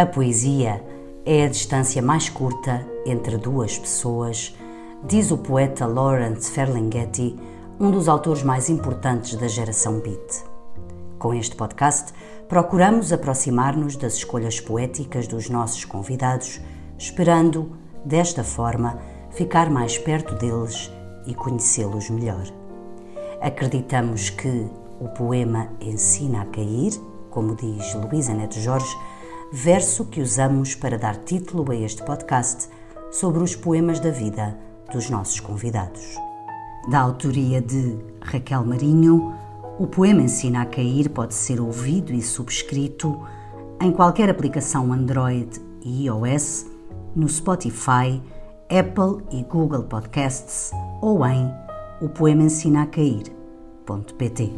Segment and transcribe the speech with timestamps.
[0.00, 0.82] A poesia
[1.26, 4.56] é a distância mais curta entre duas pessoas,
[5.04, 7.36] diz o poeta Lawrence Ferlinghetti,
[7.78, 10.42] um dos autores mais importantes da geração beat.
[11.18, 12.14] Com este podcast,
[12.48, 16.62] procuramos aproximar-nos das escolhas poéticas dos nossos convidados,
[16.96, 17.70] esperando,
[18.02, 18.98] desta forma,
[19.32, 20.90] ficar mais perto deles
[21.26, 22.46] e conhecê-los melhor.
[23.38, 24.66] Acreditamos que
[24.98, 26.94] o poema ensina a cair,
[27.28, 28.96] como diz Luísa Neto Jorge,
[29.52, 32.68] verso que usamos para dar título a este podcast
[33.10, 34.56] sobre os poemas da vida
[34.92, 36.16] dos nossos convidados.
[36.88, 39.34] Da autoria de Raquel Marinho,
[39.78, 43.20] o poema Ensina a Cair pode ser ouvido e subscrito
[43.80, 46.66] em qualquer aplicação Android e iOS,
[47.14, 48.22] no Spotify,
[48.68, 50.70] Apple e Google Podcasts
[51.00, 51.50] ou em
[52.00, 54.52] o poema ensina a cair.pt.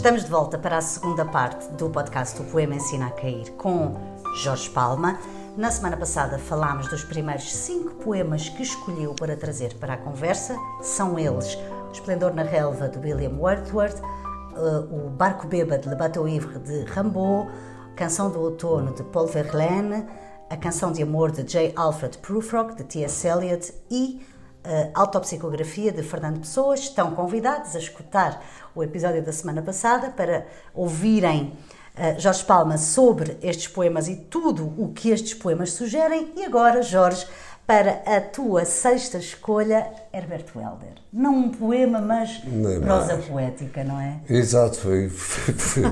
[0.00, 3.94] Estamos de volta para a segunda parte do podcast O Poema Ensina a Cair com
[4.34, 5.18] Jorge Palma.
[5.58, 10.56] Na semana passada falámos dos primeiros cinco poemas que escolheu para trazer para a conversa.
[10.80, 11.58] São eles
[11.92, 17.50] Esplendor na Relva, de William Wordsworth, uh, O Barco Bêbado, Le Bateau Ivre, de Rimbaud,
[17.94, 20.06] Canção do Outono, de Paul Verlaine,
[20.48, 21.74] A Canção de Amor, de J.
[21.76, 23.28] Alfred Prufrock, de T.S.
[23.28, 24.18] Eliot e
[24.64, 26.74] a autopsicografia de Fernando Pessoa.
[26.74, 28.42] Estão convidados a escutar
[28.74, 31.52] o episódio da semana passada para ouvirem
[31.96, 36.32] uh, Jorge Palma sobre estes poemas e tudo o que estes poemas sugerem.
[36.36, 37.26] E agora, Jorge,
[37.66, 40.94] para a tua sexta escolha, Herbert Welder.
[41.12, 43.26] Não um poema, mas Nem prosa mais.
[43.26, 44.20] poética, não é?
[44.28, 45.84] Exato, fui, fui,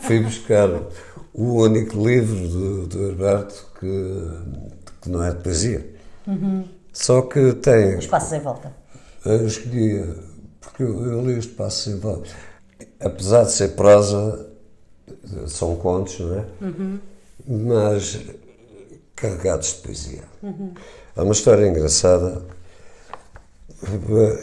[0.00, 0.68] fui, buscar
[1.32, 5.94] o único livro do, do Herberto que, que não é de poesia.
[6.92, 7.98] Ssó que tem.
[7.98, 8.74] Os passos em volta.
[9.24, 10.14] Eu escolhi,
[10.60, 12.30] porque eu, eu li os passos em volta.
[13.00, 14.50] Apesar de ser prosa,
[15.46, 16.44] são contos, não é?
[17.46, 18.18] Mas
[19.14, 20.24] carregados de poesia.
[21.16, 22.42] Há uma história engraçada.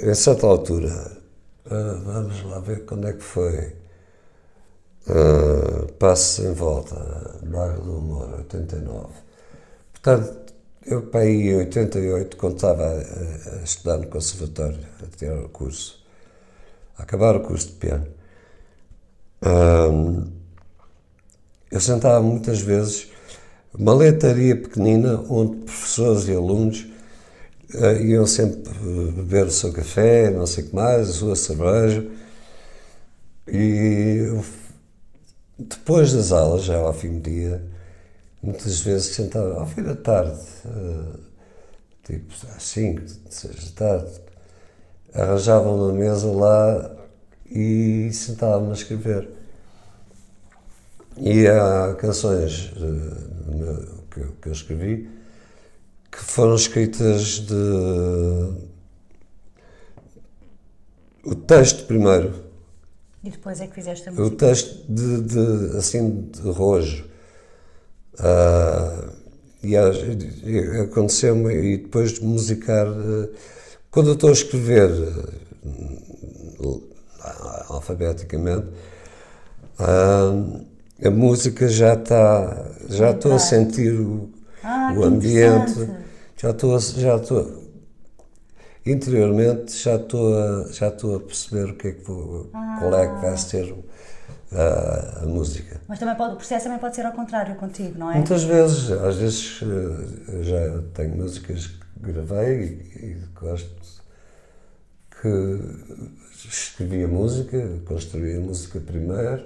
[0.04, 1.18] Em certa altura,
[1.70, 3.76] ah, vamos lá ver quando é que foi.
[5.10, 9.08] Uh, Passos em volta, Bairro do Humor, 89.
[9.94, 10.47] Portanto,
[10.88, 16.04] eu para aí em 88, quando estava a, estudar no conservatório, a tirar o curso,
[16.98, 18.08] a acabar o curso de piano,
[21.70, 23.10] eu sentava muitas vezes
[23.78, 26.88] uma leitaria pequenina onde professores e alunos
[27.74, 31.36] eh, iam sempre eh, beber o seu café, não sei o que mais, a sua
[31.36, 32.08] cerveja,
[33.48, 34.42] e
[35.60, 37.62] depois das aulas, já ao fim do dia,
[38.42, 41.20] muitas vezes sentava ao fim da tarde, eh,
[42.04, 44.12] tipo às 5, 6 da tarde,
[45.14, 46.92] arranjava uma mesa lá
[47.50, 49.30] e sentava-me a escrever.
[51.18, 53.88] E há canções eh,
[54.42, 55.10] que, eu- escrevi
[56.12, 57.56] que foram escritas de.
[61.24, 62.34] O texto primeiro,
[63.24, 64.38] E depois é que fizeste a o música.
[64.38, 67.06] texto de, de- assim de rojo.
[68.20, 69.10] Ah,
[69.64, 69.76] e
[70.46, 73.30] e aconteceu-me, e depois de musicar, eh,
[73.92, 76.78] quando eu estou a escrever eh,
[77.70, 78.68] alfabeticamente,
[79.80, 80.34] ah,
[81.06, 84.30] a música já está, já estou a sentir o,
[84.64, 85.88] Ah, o ambiente,
[86.36, 87.64] já estou, a- já estou,
[88.86, 93.08] interiormente já estou a, já estou a perceber o que é que vou, qual é
[93.08, 93.74] que vai ser
[94.52, 95.82] a, a música.
[95.88, 98.16] Mas também pode, o processo também pode ser ao contrário contigo, não é?
[98.16, 103.98] Muitas vezes, às vezes eh, já tenho músicas que gravei e, e gosto
[105.22, 109.44] que escrevi a música, construí a música primeiro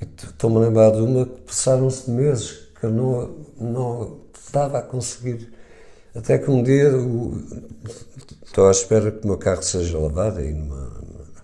[0.00, 4.82] e estou-me a lembrar de uma que passaram-se meses que eu não, não estava a
[4.82, 5.52] conseguir.
[6.14, 6.90] Até que um dia
[8.44, 10.76] estou à espera que o meu carro seja lavado aí numa,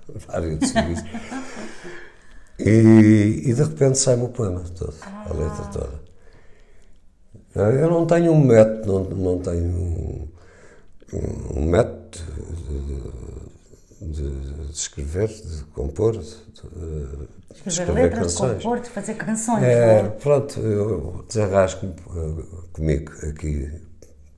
[0.08, 1.04] numa área de serviço.
[2.58, 6.02] E, e de repente sai-me o poema todo, a letra toda.
[7.54, 10.28] Eu não tenho um método, não, não tenho um,
[11.56, 12.18] um método
[14.00, 19.62] de, de- de escrever, de compor, de, de Escrever letras, de compor, de fazer canções,
[19.64, 23.70] É, pronto, eu desarrasco-me eh, comigo aqui,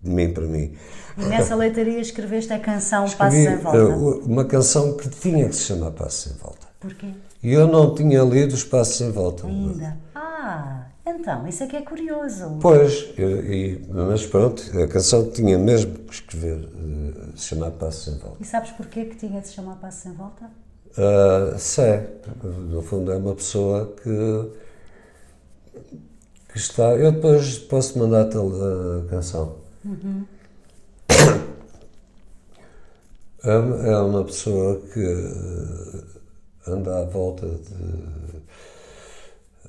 [0.03, 0.77] de mim para mim.
[1.17, 3.79] E nessa leitaria escreveste a canção Passos em Volta.
[3.79, 6.67] eh, uma canção que tinha que se chamar Passos em Volta.
[6.81, 7.13] Porquê?
[7.45, 9.47] E eu não tinha lido os Passos em Volta.
[9.47, 9.99] Ainda.
[10.15, 12.59] Ah, Então, isso é que é curioso.
[12.63, 18.19] Pois, e, mas pronto, a canção tinha mesmo que escrever, uh, se chamar Passo Sem
[18.19, 18.39] Volta.
[18.41, 20.47] E sabes porquê que tinha de se chamar Passo Sem Volta?
[20.97, 22.07] Uh, sei,
[22.43, 24.51] no fundo é uma pessoa que,
[26.51, 26.95] que está.
[26.95, 29.57] Eu depois posso mandar-te a canção.
[29.85, 30.25] Uhum.
[33.45, 36.14] É, é uma pessoa que
[36.67, 38.43] anda à volta de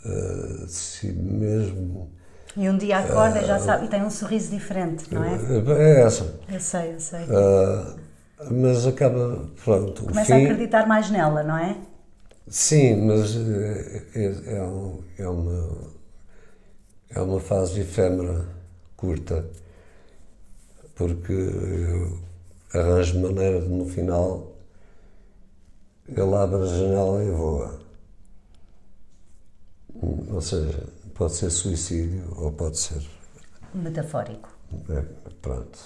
[0.05, 2.09] uh, de si mesmo.
[2.55, 5.37] E um dia acorda uh, já sabe, e tem um sorriso diferente, não é?
[5.77, 6.39] É essa.
[6.51, 7.23] Eu sei, eu sei.
[7.23, 7.99] Uh,
[8.51, 10.03] mas acaba, pronto.
[10.03, 11.77] Começa fim, a acreditar mais nela, não é?
[12.47, 15.77] Sim, mas é, é, um, é, uma,
[17.09, 18.45] é uma fase efêmera,
[18.95, 19.45] curta,
[20.95, 22.19] porque eu
[22.73, 24.54] arranjo maneira de, no final,
[26.07, 27.79] ele abre a janela e voa.
[30.31, 33.01] Ou seja, pode ser suicídio ou pode ser.
[33.73, 34.49] Metafórico.
[34.89, 35.03] É,
[35.41, 35.79] pronto.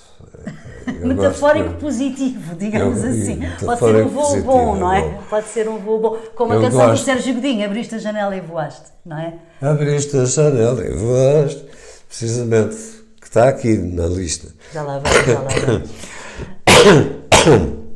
[1.05, 3.39] Metafórico positivo, digamos eu, assim.
[3.63, 4.99] Pode ser um voo positivo, bom, não é?
[4.99, 5.19] é?
[5.29, 6.17] Pode ser um voo bom.
[6.35, 7.01] Como eu a canção gosto.
[7.01, 9.39] do Sérgio Godinho, abriste a janela e voaste, não é?
[9.61, 11.65] Abriste a janela e voaste,
[12.07, 12.75] precisamente,
[13.21, 14.53] que está aqui na lista.
[14.73, 15.83] Já lá vai, já lá vai.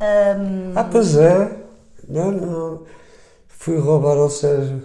[0.74, 1.63] Ah, pois é.
[2.08, 2.82] Não, não.
[3.48, 4.82] Fui roubar ao Sérgio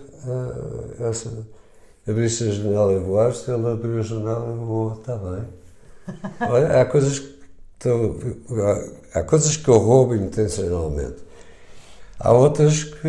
[0.99, 1.29] essa,
[2.07, 5.43] abriste a janela e voaste, ele abriu a janela e voou, está bem.
[6.49, 7.39] Olha, há coisas que
[7.73, 8.15] estão,
[9.13, 11.29] há, há coisas que eu roubo intencionalmente.
[12.19, 13.07] Há outras que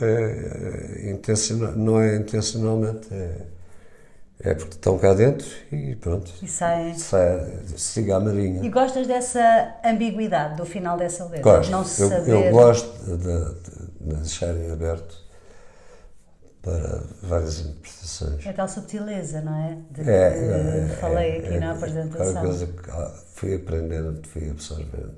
[0.00, 3.46] é, é, intencional, não é intencionalmente, é,
[4.40, 6.30] é porque estão cá dentro e pronto.
[6.42, 6.94] E saem.
[6.94, 8.64] Sai, siga a marinha.
[8.64, 11.42] E gostas dessa ambiguidade do final dessa letra?
[11.42, 11.70] Gosto.
[11.70, 12.30] Não se eu, saber...
[12.30, 15.26] eu gosto de, de, de deixarem aberto
[16.60, 18.44] para várias interpretações.
[18.44, 19.78] É tal subtileza, não é?
[19.90, 22.38] De que é, é, falei aqui é, na apresentação.
[22.38, 22.90] É coisa que
[23.34, 25.14] fui aprendendo, fui absorvendo.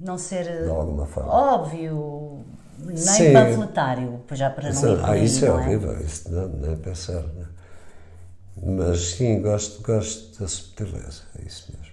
[0.00, 1.32] Não ser de alguma forma.
[1.32, 2.44] óbvio,
[2.78, 3.32] nem Sim.
[3.32, 7.22] panfletário, já para isso, não ir Ah, isso é horrível, isso não, nem pensar.
[7.22, 7.46] Né?
[8.62, 11.90] Mas sim, gosto, gosto da subtileza, é isso mesmo.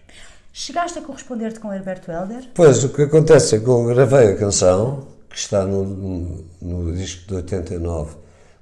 [0.51, 2.49] Chegaste a corresponder-te com Herberto Helder?
[2.53, 6.95] Pois, o que acontece é que eu gravei a canção, que está no, no, no
[6.95, 8.15] disco de 89,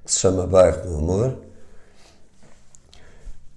[0.04, 1.36] que se chama Bairro do Amor.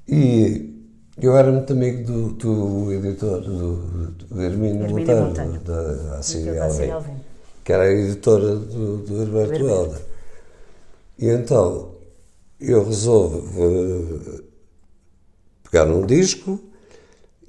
[0.07, 0.87] E
[1.21, 3.75] eu era muito amigo do, do editor, do,
[4.11, 7.19] do Hermínio Monteiro, da Assíria Alvim,
[7.63, 10.01] que era a editora do, do Herberto Helder.
[11.19, 11.98] E então
[12.59, 14.43] eu resolvo uh,
[15.63, 16.59] pegar um disco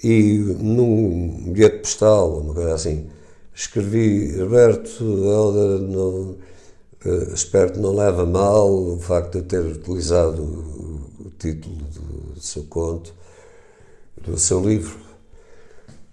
[0.03, 3.11] e num bilhete postal, uma coisa assim,
[3.55, 6.39] escrevi Herberto Helder no
[7.03, 11.77] Uh, espero que não leve a mal o facto de eu ter utilizado o, título
[11.77, 13.15] do, do, seu conto,
[14.21, 14.99] do seu livro.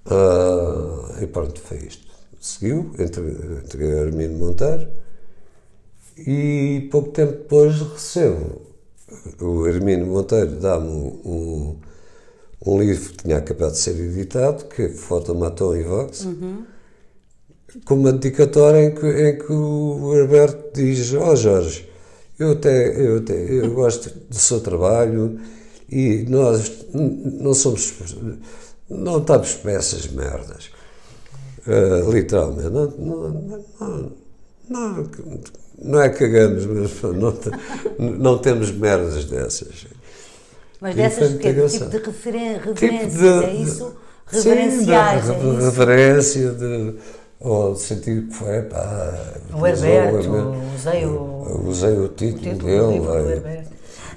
[0.06, 2.08] Uh, e pronto, foi isto.
[2.40, 4.88] Seguiu, entreguei a Armindo Monteiro
[6.18, 8.62] e pouco tempo depois recebo.
[9.40, 11.80] O Hermínio Monteiro dá-me um, um,
[12.66, 16.26] um, livro que tinha acabado de ser editado, que é Fotomaton e Vox.
[16.26, 16.66] Uhum
[17.86, 21.90] com uma dedicatória em que, em que o Herberto diz: Ó oh Jorge,
[22.40, 25.40] eu até, eu até eu gosto do seu trabalho
[25.90, 27.94] e nós não somos.
[28.90, 30.70] não estamos peças merdas.
[31.68, 32.70] Uh, literalmente.
[32.70, 33.30] Não, não,
[33.80, 34.12] não,
[34.70, 35.10] não,
[35.82, 37.38] não é cagamos, mas não,
[38.00, 39.88] não temos merdas dessas.
[40.82, 43.96] Mas dessas que, tipo de referen tipo de, é isso?
[44.28, 46.96] Reverenciais, sim, de, é reverência de
[47.40, 49.14] ou sentir que foi, pá,
[49.54, 53.68] o Herberto, usei o, usei o título, o título dele.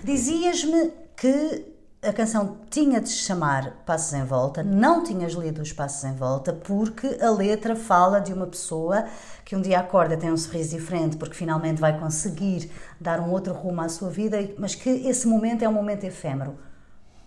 [0.03, 1.70] Dizias-me que
[2.03, 6.15] a canção tinha de se chamar Passos em Volta, não tinhas lido os Passos em
[6.15, 9.05] Volta, porque a letra fala de uma pessoa
[9.45, 13.53] que um dia acorda, tem um sorriso diferente, porque finalmente vai conseguir dar um outro
[13.53, 16.55] rumo à sua vida, mas que esse momento é um momento efêmero.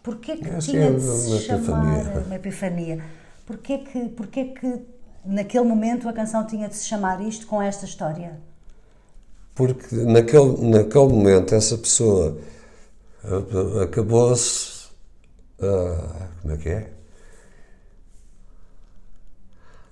[0.02, 2.24] Porquê que tinha de se chamar epifania.
[2.26, 3.04] uma epifania?
[3.46, 4.82] Porquê que, porquê que
[5.24, 8.40] naquele momento a canção tinha de se chamar isto com esta história?
[9.54, 12.38] Porque naquele, naquele momento essa pessoa
[13.84, 14.84] acabou-se.
[15.60, 16.94] Uh, como é que é?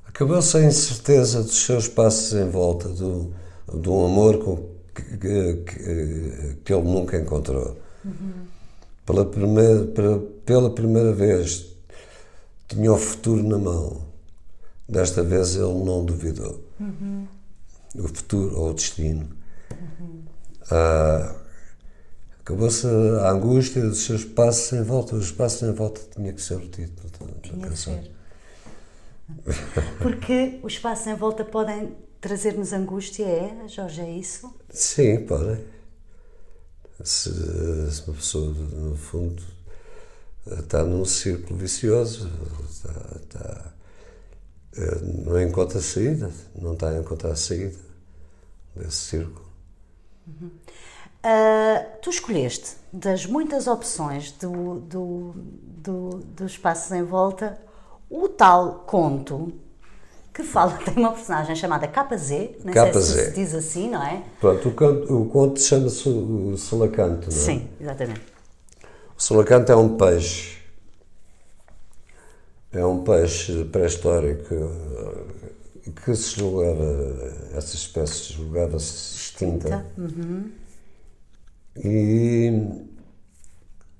[0.07, 3.33] Acabou-se a incerteza dos seus passos em volta do,
[3.73, 7.77] de um amor com, que, que, que, ele nunca encontrou.
[8.03, 8.47] Uhum.
[9.05, 11.67] Pela, primeira, pela, pela primeira vez
[12.67, 14.11] tinha o futuro na mão
[14.91, 16.61] Desta vez ele não duvidou.
[16.77, 17.25] Uhum.
[17.95, 19.25] O futuro ou o destino.
[19.71, 20.23] Uhum.
[20.63, 21.40] Uh,
[22.51, 25.15] Acabou-se a angústia dos seus passos em volta.
[25.15, 28.03] Os passos em volta tinha que ser o título da, canção.
[29.99, 34.53] Porque os passos em volta podem trazer-nos angústia, é, Jorge, é isso?
[34.69, 35.63] Sim, podem.
[37.01, 37.31] Se,
[37.89, 39.41] se uma pessoa, no fundo,
[40.45, 42.29] está num círculo vicioso,
[42.69, 43.73] está, está,
[44.75, 47.79] eh, não encontra saída, não está a encontrar saída
[48.75, 49.49] desse círculo.
[51.23, 57.59] Ah, tu escolheste, das muitas opções do, do, do, dos passos em volta,
[58.09, 59.53] o tal conto
[60.33, 63.05] que fala, tem uma personagem chamada KZ, sei KZ.
[63.05, 64.23] se se diz assim, não é?
[64.39, 67.39] Pronto, o, canto, o conto chama-se o Solacanto, não é?
[67.39, 68.21] Sim, exatamente.
[69.17, 70.59] O Solacanto é um peixe.
[72.71, 76.83] É um peixe pré-histórico eh, que se julgava,
[77.53, 79.85] essa espécie julgava-se extinta.
[81.75, 82.51] E,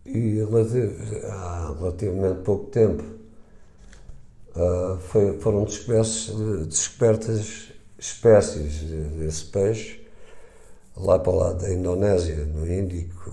[0.06, 3.04] e relati- há relativamente pouco tempo
[4.56, 6.32] ah, foi- foram descobertas,
[6.68, 10.02] descobertas espécies de- desse peixe
[10.98, 13.32] lá para lado da Indonésia, no Índico.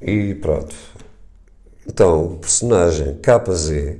[0.00, 0.74] E pronto.
[1.86, 3.98] Então, o personagem KZ,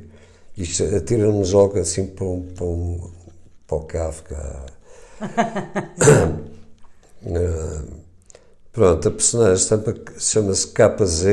[0.57, 3.11] isto atira-nos logo assim para, um, para, um,
[3.66, 4.66] para o Kafka.
[7.26, 7.83] Ah,
[8.78, 9.66] pronto, a personagem
[10.20, 11.25] chama-se KZ,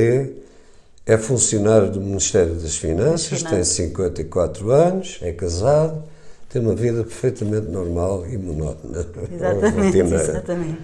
[1.05, 3.67] é funcionário do Ministério das Finanças, tem Finanças.
[3.67, 6.03] 54 anos, é casado,
[6.49, 9.05] tem uma vida perfeitamente normal e monótona.
[9.31, 10.79] Exatamente, exatamente.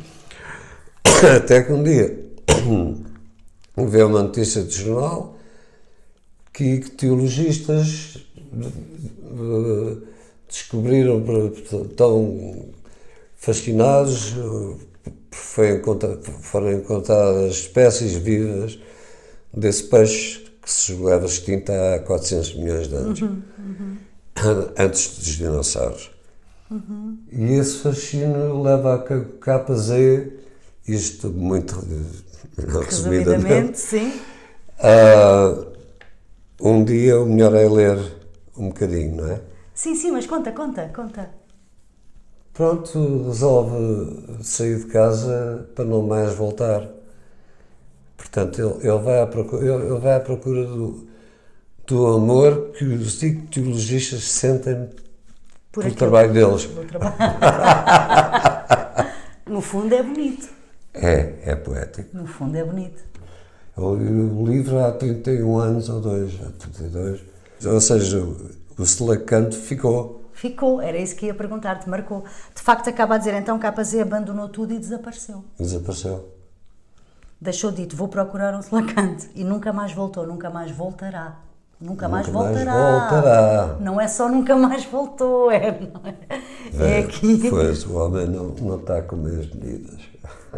[1.36, 2.26] Até que um dia
[3.76, 5.36] vê uma notícia de jornal
[6.54, 9.98] que teologistas eh,
[10.48, 11.26] descobriram,
[11.90, 12.66] estão
[13.36, 14.36] fascinados,
[15.32, 18.80] foi encontra- foram encontradas espécies vivas
[19.54, 23.20] desse peixe que se julgava extinto há 400 milhões de anos,
[24.78, 26.12] antes dos dinossauros.
[27.32, 30.32] E esse fascínio leva a que o KZ,
[30.88, 31.76] isto muito
[32.58, 34.20] resumidamente, sim.
[34.80, 35.66] ah,
[36.62, 37.98] um dia o melhor é ler
[38.58, 39.42] um bocadinho, não é?
[39.74, 41.30] Sim, sim, mas conta, conta, conta.
[42.54, 46.88] Pronto, resolve sair de casa para não mais voltar.
[48.18, 51.08] Portanto, ele, ele vai, à procura, ele, ele vai à procura do,
[51.88, 54.90] do amor que os teologistas sentem
[55.72, 56.70] Por pelo trabalho deles.
[56.88, 57.16] Trabalho.
[59.48, 60.50] no fundo é bonito.
[60.94, 62.16] É, é poético.
[62.16, 63.02] No fundo é bonito.
[63.78, 67.22] Eu li o livro há 31 anos ou dois, há 32.
[67.66, 70.21] Ou seja, o, o Selacanto ficou.
[70.42, 72.24] Ficou, era isso que ia perguntar-te, marcou.
[72.56, 75.44] De facto, acaba a dizer então KZ abandonou tudo e desapareceu.
[75.60, 76.30] Desapareceu.
[77.40, 81.38] Deixou dito, vou procurar um Slacante e nunca mais voltou, nunca mais voltará.
[81.80, 83.00] Nunca, mais Nunca mais voltará.
[83.00, 83.78] voltará.
[83.80, 85.80] Não é só nunca mais voltou, é,
[86.80, 86.92] é?
[86.92, 87.48] é aqui.
[87.48, 90.00] Pois, o homem não, não está com meias medidas.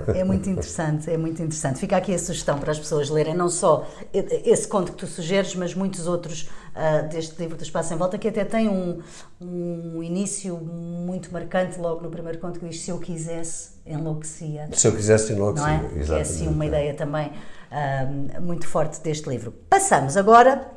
[0.08, 1.80] É muito interessante, é muito interessante.
[1.80, 5.56] Fica aqui a sugestão para as pessoas lerem não só esse conto que tu sugeres,
[5.56, 9.00] mas muitos outros ah, deste livro do Espaço em Volta, que até tem um,
[9.42, 14.70] um início muito marcante logo no primeiro conto que diz se eu quisesse, enlouquecia.
[14.74, 15.80] Se eu quisesse Não é?
[15.90, 17.32] Que é assim uma ideia também
[17.72, 18.06] ah,
[18.42, 19.52] muito forte deste livro.
[19.70, 20.68] Passamos agora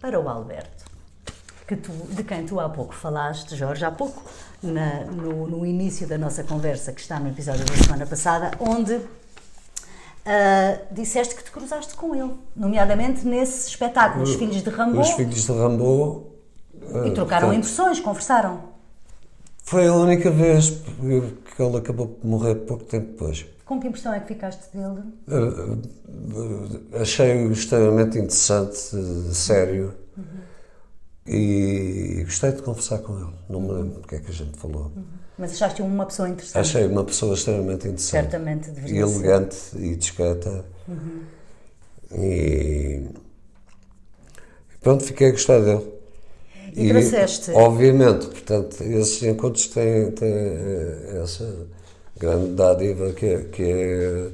[0.00, 0.84] para o Alberto,
[1.66, 4.22] que tu, de quem tu há pouco falaste, Jorge, há pouco,
[4.62, 9.00] na- no, no início da nossa conversa, que está no episódio da semana passada, onde
[10.24, 15.10] ah, disseste que te cruzaste com ele, nomeadamente nesse espetáculo, Os Filhos de Rambo, Os
[15.10, 16.32] filhos de Rambo.
[17.06, 18.60] e trocaram impressões, conversaram.
[19.62, 23.46] Foi a única vez que ele acabou por morrer pouco tempo depois.
[23.66, 25.02] Com que impressão é que ficaste dele?
[25.28, 29.92] Uh, Achei-o extremamente interessante, uh, sério.
[31.26, 33.34] E gostei de conversar com ele.
[33.50, 34.90] Não me lembro do que é que a gente falou.
[35.38, 36.58] Mas achaste-o uma pessoa interessante?
[36.58, 38.10] Achei uma pessoa extremamente interessante.
[38.30, 39.12] Certamente E deveria ser.
[39.14, 40.64] elegante e discreta.
[42.12, 43.04] E
[44.80, 45.86] pronto, fiquei a gostar dele.
[46.74, 51.66] E trouxeste- Obviamente, portanto, esses encontros têm, têm eh, essa
[52.18, 54.28] grande dádiva que é, que é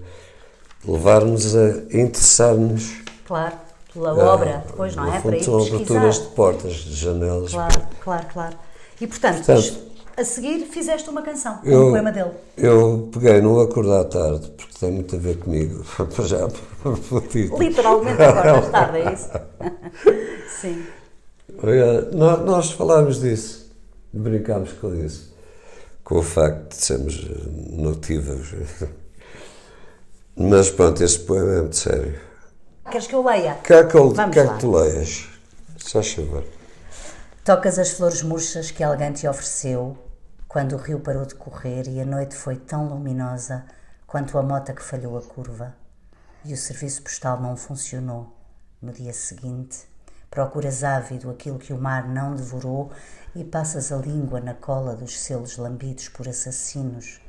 [0.90, 2.92] levar-nos a interessar-nos.
[3.26, 3.54] Claro,
[3.92, 5.20] pela Ah, obra, depois, não é?
[5.20, 5.76] fundo, Para ir são pesquisar.
[5.76, 7.50] aberturas de portas, de janelas.
[7.52, 8.56] Claro, claro, claro.
[9.00, 9.74] E portanto, Portanto,
[10.16, 12.30] a seguir fizeste uma canção, Eu- um poema dele.
[12.56, 16.48] Eu peguei no Acordar Tarde, porque tem muito a ver comigo, para já.
[17.58, 19.28] Literalmente acordas tarde, é isso?
[20.60, 20.84] Sim.
[21.62, 23.70] Olha, nó- Nós falámos disso,
[24.12, 25.34] brincámos com isso,
[26.02, 28.52] com o facto de sermos eh, notívaos.
[30.36, 32.14] Mas pronto, este poema é muito sério.
[32.90, 33.54] Queres que eu leia?
[33.64, 35.26] Quer que, eu, quer que tu leias?
[35.78, 36.44] Só favor.
[37.44, 39.96] Tocas as flores murchas que alguém te ofereceu
[40.54, 43.64] quando o rio parou de correr e a noite foi tão luminosa
[44.06, 45.74] quanto a mota que falhou a curva
[46.44, 48.32] e o serviço postal não funcionou.
[48.80, 49.84] No dia seguinte,
[50.30, 52.92] procuras ávido aquilo que o mar não devorou
[53.34, 57.20] e passas a língua na cola dos selos lambidos por assassinos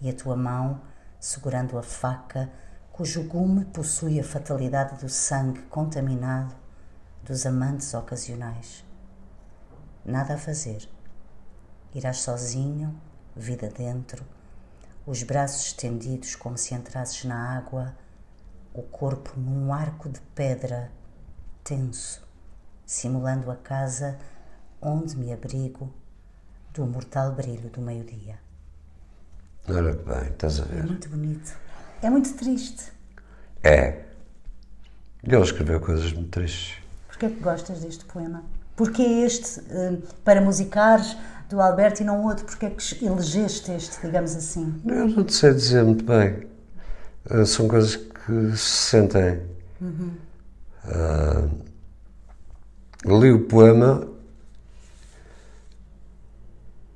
[0.00, 0.82] e a tua mão,
[1.18, 2.48] segurando a faca,
[2.92, 6.54] cujo gume possui a fatalidade do sangue contaminado
[7.24, 8.84] dos amantes ocasionais.
[10.04, 10.88] Nada a fazer.
[11.94, 12.94] Irás sozinho,
[13.36, 14.24] vida dentro,
[15.06, 17.94] os braços estendidos como se entrasses na água,
[18.72, 20.90] o corpo num arco de pedra
[21.62, 22.22] tenso,
[22.86, 24.18] simulando a casa
[24.80, 25.92] onde me abrigo
[26.72, 28.38] do mortal brilho do meio-dia.
[29.68, 30.84] Ora bem, estás a É ver?
[30.86, 31.54] muito bonito.
[32.00, 32.90] É muito triste.
[33.62, 34.04] É.
[35.22, 36.78] Ele escreveu coisas muito tristes.
[37.06, 38.42] Porquê é que gostas deste poema?
[38.74, 41.16] Porquê este eh, para musicares
[41.52, 42.46] do Alberto e não outro?
[42.46, 44.80] Porquê é que elegeste este, digamos assim?
[44.86, 46.46] Eu não te sei dizer muito bem.
[47.28, 49.42] Ah, São coisas que se sentem.
[50.84, 51.46] Ah,
[53.04, 54.08] li o poema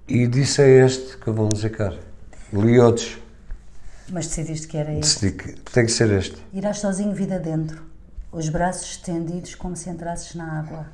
[0.08, 1.94] e disse é este que eu vou musicar.
[2.52, 3.18] Li outros.
[4.10, 5.26] Mas decidiste que era este.
[5.26, 6.36] Decidi que tem que ser este.
[6.52, 7.82] Irás sozinho vida dentro,
[8.32, 10.86] os braços estendidos como se entrasses na água.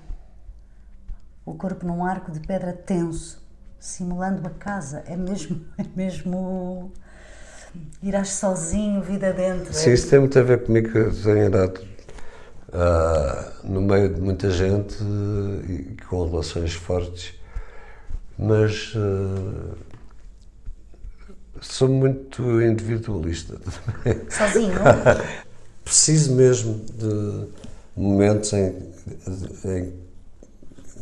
[1.45, 3.42] O corpo num arco de pedra tenso,
[3.83, 5.03] simulando a casa.
[5.07, 6.93] É mesmo, é mesmo...
[8.03, 9.73] Irás sozinho vida dentro.
[9.73, 11.81] Sim, é isso tem muito a ver comigo que eu tenho andado
[12.71, 14.97] ah, no meio de muita gente
[15.69, 17.35] e com relações fortes,
[18.39, 19.75] mas ah,
[21.63, 24.21] sou muito individualista também.
[24.29, 24.79] Sozinho?
[25.83, 27.49] Preciso mesmo de
[27.97, 28.93] momentos em,
[29.65, 29.95] em,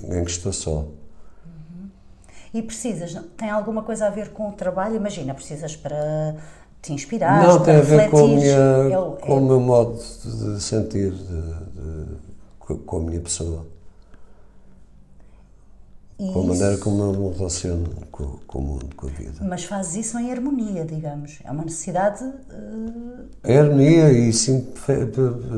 [0.04, 0.88] em que estou só.
[2.52, 4.96] E precisas, tem alguma coisa a ver com o trabalho?
[4.96, 6.34] Imagina, precisas para
[6.82, 9.40] te inspirar, Não, para tem a ver com, a minha, É o- com o é-
[9.40, 12.16] meu modo de, sentir, de- de-
[12.86, 13.66] com- a minha pessoa.
[16.18, 19.10] e com a isso- maneira como eu me relaciono com, com o mundo, com a
[19.10, 19.32] vida.
[19.42, 21.38] Mas fazes isso em harmonia, digamos.
[21.44, 22.22] É uma necessidade.
[23.42, 24.66] A harmonia e sim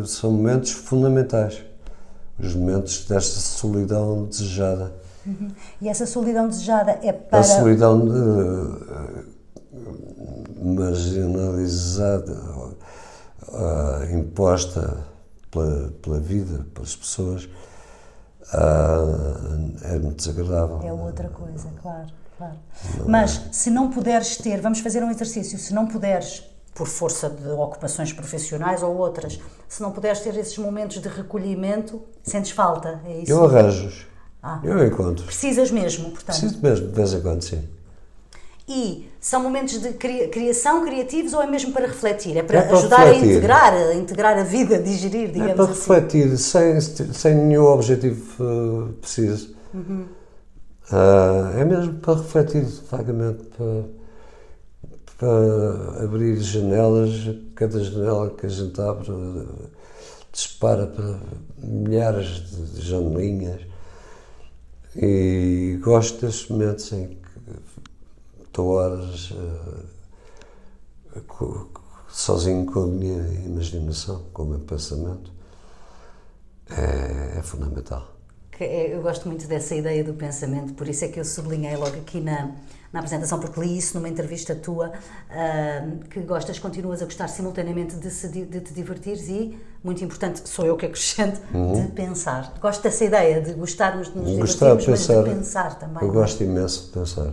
[0.06, 1.64] são momentos fundamentais.
[2.38, 4.92] Os momentos desta solidão desejada.
[5.80, 7.40] E essa solidão desejada é para.
[7.40, 9.24] A solidão eh,
[10.62, 12.38] marginalizada,
[13.52, 15.04] eh, imposta
[15.50, 17.48] pela, pela vida, pelas pessoas,
[18.52, 19.04] ah,
[19.84, 20.80] é muito desagradável.
[20.82, 22.56] É outra coisa, claro, claro.
[23.06, 27.48] Mas se não puderes ter, vamos fazer um exercício, se não puderes, por força de
[27.48, 33.20] ocupações profissionais ou outras, se não puderes ter esses momentos de recolhimento, sentes falta, é
[33.20, 33.30] isso?
[33.32, 34.06] Eu arranjo-os.
[34.42, 34.60] Ah.
[34.64, 35.24] Eu encontro.
[35.24, 36.38] Precisas mesmo, portanto.
[36.38, 37.62] Preciso mesmo, de vez em quando, sim.
[38.68, 42.36] E são momentos de cria- criação, criativos, ou é mesmo para refletir?
[42.36, 43.30] É para, É para ajudar a refletir.
[43.36, 45.72] integrar, a integrar a vida, a digerir, digamos É para assim.
[45.74, 49.54] refletir, sem, sem nenhum objetivo uh, preciso.
[49.74, 50.06] Uhum.
[50.90, 53.84] Ah, é mesmo para refletir, vagamente, para,
[55.18, 57.10] para abrir janelas,
[57.54, 59.46] cada janela que a gente abre uh,
[60.32, 61.18] dispara para
[61.58, 62.26] milhares
[62.74, 63.60] de janelinhas.
[64.96, 69.84] E gosto destes momentos em que estou horas uh,
[71.26, 71.68] co-
[72.08, 75.32] sozinho com a minha imaginação, com o meu pensamento.
[76.70, 78.08] É, é fundamental.
[78.60, 81.96] É- eu gosto muito dessa ideia do pensamento, por isso é que eu sublinhei logo
[81.96, 82.54] aqui na,
[82.92, 84.92] na apresentação, porque li isso numa entrevista tua,
[85.30, 90.46] ah, que gostas, continuas a gostar simultaneamente de, se de te divertires e, muito importante,
[90.48, 92.52] sou eu que acrescento, de pensar.
[92.60, 94.40] Gosto dessa ideia de gostarmos de nos Uhum.
[94.40, 95.22] Gostar de divertirmos, pensar.
[95.22, 96.02] mas de pensar também.
[96.02, 97.32] Eu gosto imenso de pensar.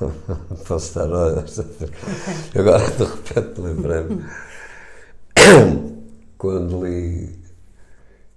[0.66, 1.58] Posso estar horas.
[2.54, 4.24] Agora, de repente, lembrei-me.
[6.38, 7.40] Quando li.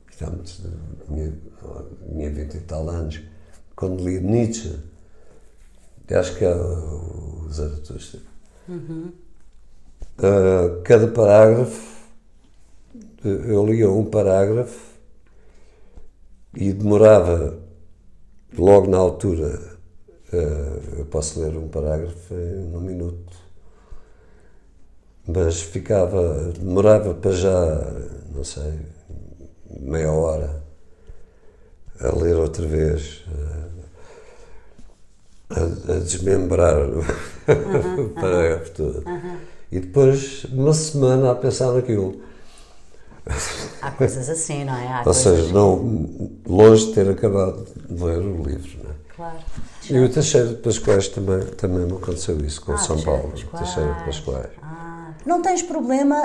[0.10, 0.62] Estamos,
[1.08, 1.34] tinha,
[2.10, 3.22] tinha 20 e tal anos.
[3.76, 4.80] Quando li Nietzsche,
[6.14, 8.20] acho que é o Zaratustra.
[10.18, 11.96] Ah, cada parágrafo,
[13.24, 14.96] eu lia um parágrafo
[16.56, 17.58] e demorava
[18.58, 19.78] logo na altura,
[20.32, 23.34] eh, eu posso ler um parágrafo em um minuto,
[25.28, 27.94] mas ficava, demorava para já,
[28.34, 28.80] não sei,
[29.80, 30.64] meia hora
[32.00, 33.75] a ler outra vez, eh,
[35.50, 37.00] a, a desmembrar o,
[38.02, 39.04] o parágrafo todo.
[39.72, 42.22] E depois, uma semana a pensar naquilo.
[43.82, 44.88] Há coisas assim, não é?
[44.88, 48.78] Há Ou seja, não, longe de ter acabado de ler o livro.
[48.84, 48.94] Não é?
[49.16, 49.38] Claro.
[49.90, 53.34] E o Teixeira de Pascoais também, também me aconteceu isso com Ah, São Paulo.
[53.58, 54.50] Teixeira de Pascoais.
[54.62, 54.95] Ah,
[55.26, 56.16] não tens problema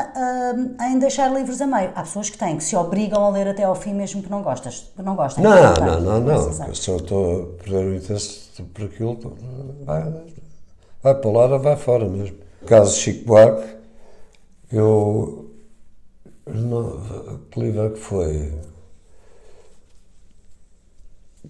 [0.55, 1.91] hum, em deixar livros a meio.
[1.95, 4.43] Há pessoas que têm, que se obrigam a ler até ao fim mesmo que não
[4.43, 5.43] gostas, que não gostem.
[5.43, 5.85] Não, tem.
[5.85, 6.49] não, não, não.
[6.49, 6.71] Exato.
[6.71, 9.37] Eu estou a perder o interesse por aquilo.
[9.85, 10.15] Vai,
[11.03, 12.37] vai para lá, vai fora mesmo.
[12.61, 13.77] No caso de Chico Buarque,
[14.71, 15.51] eu.
[16.47, 18.53] Não, que livro é que foi?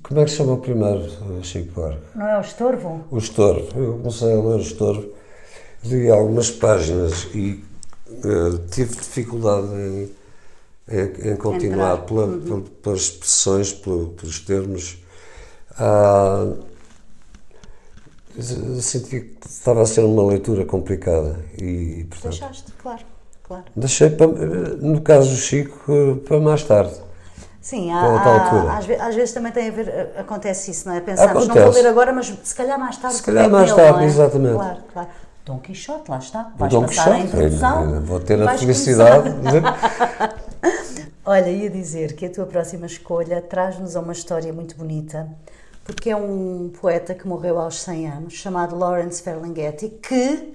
[0.02, 1.10] Como é que se chama o primeiro
[1.42, 2.02] Chico Buarque?
[2.14, 3.04] Não é o estorvo?
[3.10, 3.78] O Estorvo.
[3.78, 5.08] Eu comecei a ler o Estorvo,
[5.84, 7.62] li algumas páginas e
[8.08, 10.10] eh, tive dificuldade em,
[10.88, 14.98] em, em continuar pela, pel- pelas expressões, pelo- pelos termos.
[15.78, 16.46] Ah,
[18.80, 23.02] senti que estava a ser uma leitura complicada e, portanto, Deixaste, claro,
[23.42, 23.64] claro.
[23.74, 26.94] deixei, para, no caso do Chico, para mais tarde.
[27.60, 28.72] Sim, há, outra há- altura.
[28.78, 31.00] às, ve- às vezes também tem a ver, eh, acontece isso, não é?
[31.00, 31.82] Pensamos, não vou Acontece.
[31.82, 33.16] ler agora, mas se calhar mais tarde.
[33.16, 34.06] Se calhar pego mais tarde, é?
[34.06, 34.54] exatamente.
[34.54, 35.08] Claro, claro.
[35.50, 36.52] Dom Quixote, lá está.
[36.54, 37.78] O Vais Dom passar a Quixote, introdução.
[37.80, 39.60] ainda vou ter a felicidade de
[41.24, 45.28] Olha, ia dizer que a tua próxima escolha traz-nos a uma história muito bonita,
[45.84, 50.54] porque é um poeta que morreu aos 100 anos, chamado Lawrence Ferlinghetti, que,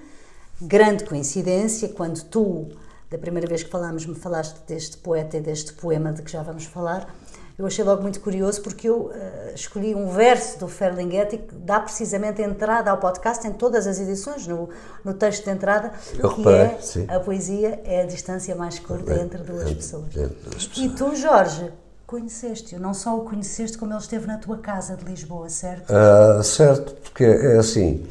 [0.61, 2.69] grande coincidência, quando tu,
[3.11, 6.41] da primeira vez que falámos, me falaste deste poeta e deste poema de que já
[6.41, 7.13] vamos falar,
[7.57, 11.79] eu achei logo muito curioso porque eu eh, escolhi um verso do Ferlinghetti que dá
[11.79, 14.69] precisamente entrada ao podcast em todas as edições, no,
[15.03, 17.05] no texto de entrada, Eu que reparei, é sim.
[17.07, 20.07] a poesia é a distância mais curta entre duas entre- pessoas.
[20.15, 20.93] entre duas E pessoas.
[20.97, 21.71] tu, Jorge,
[22.05, 25.91] conheceste-o, não só o conheceste como ele esteve na tua casa de Lisboa, certo?
[25.91, 28.05] Ah, certo, porque é assim,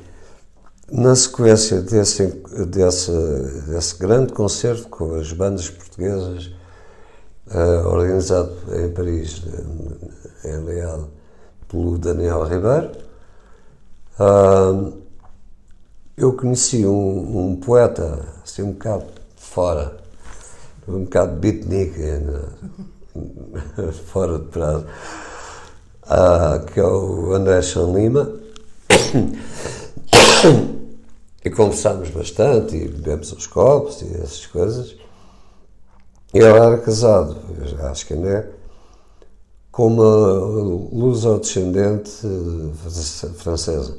[0.90, 2.26] na sequência desse,
[2.68, 3.12] desse,
[3.68, 6.50] desse grande concerto com as bandas portuguesas,
[7.50, 9.42] ah, organizado em Paris,
[10.44, 11.08] em em Leal,
[11.68, 12.90] pelo Daniel Ribeiro,
[14.18, 14.92] ah,
[16.16, 19.96] eu conheci um, um poeta, assim, um bocado fora,
[20.86, 22.20] um bocado beatnik, eh,
[24.06, 24.86] fora de prazo,
[26.04, 28.30] ah, que é o André Chan Lima.
[31.44, 34.96] E conversámos bastante e bebemos uns copos e essas coisas.
[36.34, 37.36] Ele era casado,
[37.84, 38.50] acho que ainda é,
[39.70, 40.04] com uma
[40.92, 43.96] luso-descendente eh, francesa,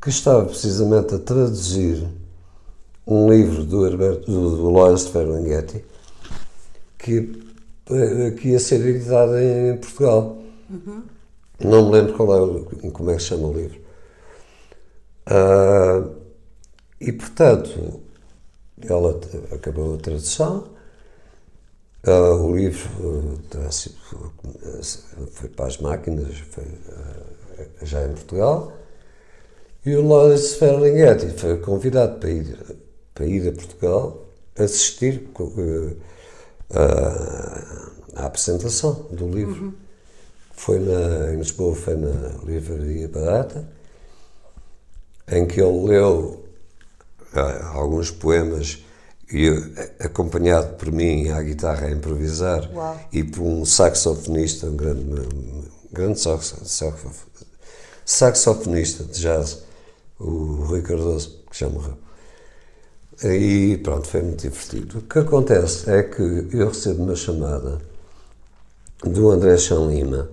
[0.00, 2.06] que estava precisamente a traduzir
[3.06, 5.84] um livro do, Herberto, do, do Lawrence Ferlinghetti
[6.98, 7.42] que,
[7.90, 10.38] eh, que ia ser editado em Portugal.
[11.58, 13.80] Não me lembro qual é, como é que chama o livro.
[15.26, 16.08] Ah,
[17.00, 18.00] e, portanto,
[18.80, 19.20] ela
[19.52, 20.71] acabou a tradução,
[22.04, 23.94] ah, o livro ah, terá sido-
[25.32, 28.72] foi para as máquinas, foi ah, já em Portugal,
[29.84, 32.56] e o Lawrence Ferlinghetti foi convidado para ir,
[33.14, 34.24] para ir a Portugal
[34.56, 35.28] assistir
[36.70, 39.74] à- apresentação do livro.
[40.54, 42.10] Foi na, em Lisboa, foi na
[42.44, 43.66] Livraria Barata,
[45.28, 46.44] em que ele leu
[47.34, 48.84] ah, alguns poemas
[49.32, 53.00] e a- acompanhado por mim à guitarra a improvisar Uau.
[53.12, 55.00] e por um saxofonista, um grande,
[55.34, 57.26] um grande sax- sax-
[58.04, 59.62] saxofonista de jazz,
[60.18, 61.96] o Rui Cardoso, que já morreu.
[63.24, 64.98] E pronto, foi muito divertido.
[64.98, 67.80] O que acontece é que eu recebo uma chamada
[69.04, 70.28] do André Chan Lima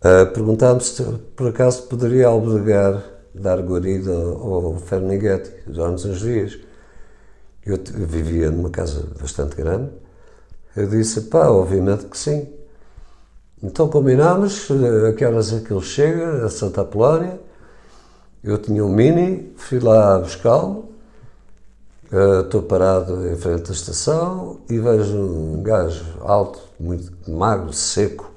[0.00, 1.02] a perguntar-me se
[1.36, 3.02] por acaso poderia albergar,
[3.34, 6.58] dar guarida ao Ferlinghetti durante uns dias.
[7.64, 9.90] Eu vivia numa casa bastante grande.
[10.76, 12.48] Eu disse, pá, obviamente que sim.
[13.62, 17.40] Então combinámos eh, a que horas é que ele chega a Santa Apolónia.
[18.42, 20.88] Eu tinha um mini, fui lá buscá-lo.
[22.12, 28.30] Eh, Estou parado em frente à estação e vejo um gajo alto, muito magro, seco,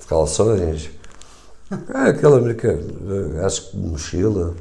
[0.00, 0.90] de calções.
[1.94, 2.84] É aquele americano,
[3.38, 4.54] eh, acho que mochila.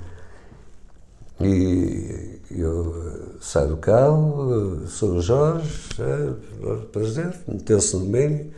[1.39, 6.33] E eu eh, saio do carro, eh, sou o Jorge, é,
[6.91, 8.51] prazer, meteu-se no mini,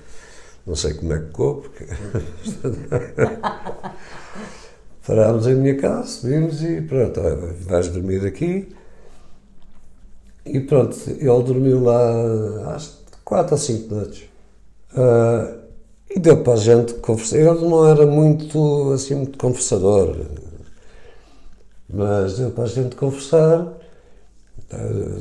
[0.65, 1.85] não sei como é que ficou, porque.
[5.05, 7.21] Parámos em minha casa, subimos e pronto,
[7.61, 8.75] vais dormir aqui.
[10.43, 14.23] E pronto, ele dormiu lá às quatro ou cinco noites.
[14.95, 15.57] Ah,
[16.09, 17.37] e deu para a gente conversar.
[17.37, 20.15] Ele não era muito, assim, muito conversador,
[21.89, 23.73] mas deu para a gente conversar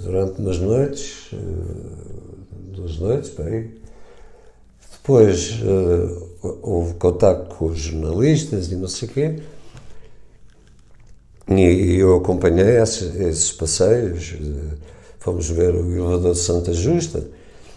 [0.02, 1.36] durante umas noites, eh,
[2.74, 3.72] duas noites, bem.
[4.92, 5.60] Depois
[6.62, 9.36] houve contato com os jornalistas e não sei o quê.
[11.48, 14.34] E eu acompanhei esses, esses passeios.
[15.18, 17.22] Fomos ver o elevador de Santa Justa.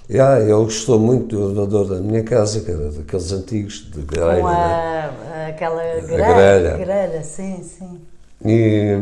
[0.09, 4.01] E, ah, ele gostou muito do elevador da minha casa, que era daqueles antigos de
[4.03, 4.39] grelha.
[4.39, 5.47] Com a, né?
[5.49, 7.23] aquela grelha, grelha.
[7.23, 7.99] sim, sim.
[8.45, 9.01] E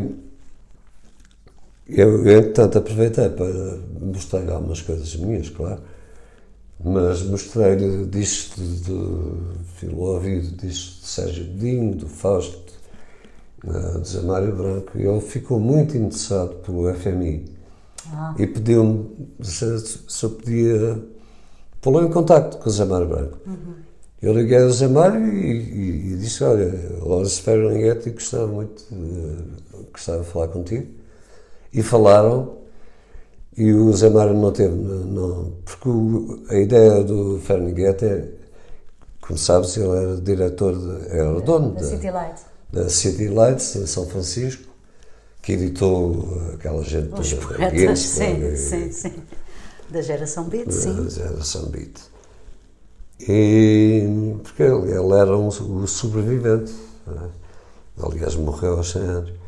[1.87, 5.81] eu, eu, entretanto, aproveitei para mostrar-lhe algumas coisas minhas, claro,
[6.83, 12.73] mas mostrei-lhe discos de, de ouvido discos de Sérgio Godinho, do Fausto,
[13.63, 17.45] uh, de Zé Mário Branco, e ele ficou muito interessado pelo FMI.
[18.11, 18.35] Ah.
[18.37, 20.99] E pediu-me se, se, eu podia
[21.81, 23.37] pô-lo em contacto com o Zé Mário Branco.
[23.45, 23.75] Uhum.
[24.21, 29.85] Eu liguei ao Zé Mário e, e, e disse, olha, Lawrence Ferlinghetti gostava muito, uh,
[29.91, 31.04] gostava de falar contigo
[31.75, 32.55] e falaram
[33.57, 38.27] e o Zé Mário não teve, não, porque o, a ideia do Fermiguete é,
[39.21, 42.43] como sabes, ele era diretor, de, era o dono da, da, City Lights.
[42.71, 44.63] da City Lights em São Francisco,
[45.41, 49.13] que editou aquela gente Os toda, poetas, sim, e, sim, sim,
[49.89, 50.93] da geração Beat, sim.
[50.93, 51.99] Da geração Beat.
[53.21, 56.73] E, porque ele, ele era um, o sobrevivente,
[57.07, 58.05] é?
[58.05, 59.44] aliás morreu aos 100 anos.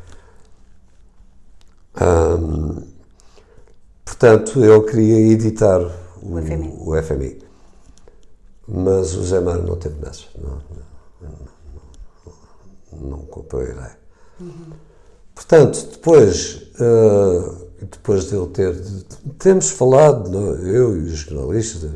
[4.04, 5.80] Portanto, eu queria editar
[6.22, 6.74] o, o, FMI.
[6.80, 7.42] o FMI.
[8.66, 10.24] Mas o Zé Mário não teve nessa.
[10.36, 10.60] Não,
[11.20, 11.30] não,
[12.92, 13.98] não, não comprou a ideia.
[14.40, 14.72] Uhum.
[15.34, 18.76] Portanto, depois, uh, depois de ele ter.
[19.38, 21.90] Temos falado, eu e os jornalistas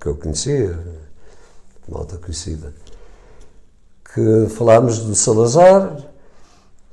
[0.00, 0.78] que eu conhecia,
[1.88, 2.72] malta conhecida,
[4.14, 6.11] que falámos do Salazar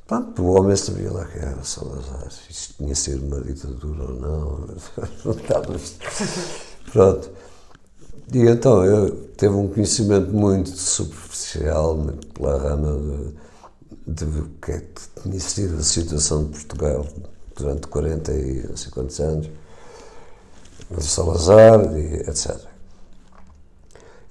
[0.09, 4.67] Pronto, o homem sabia lá que era Salazar, isto tinha sido uma ditadura ou não,
[6.91, 7.29] pronto.
[8.33, 13.33] E então eu teve um conhecimento muito superficial, muito pela rama
[14.07, 17.05] de, de que é que tinha sido a situação de Portugal
[17.55, 19.47] durante 40 e não sei quantos anos,
[20.89, 22.57] de Salazar, e etc.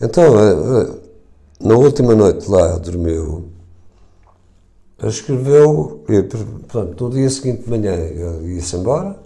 [0.00, 0.98] Então, eh, eh,
[1.60, 3.57] na última noite lá dormiu
[5.06, 9.16] escreveu, portanto, no dia seguinte de manhã ele ia-se embora,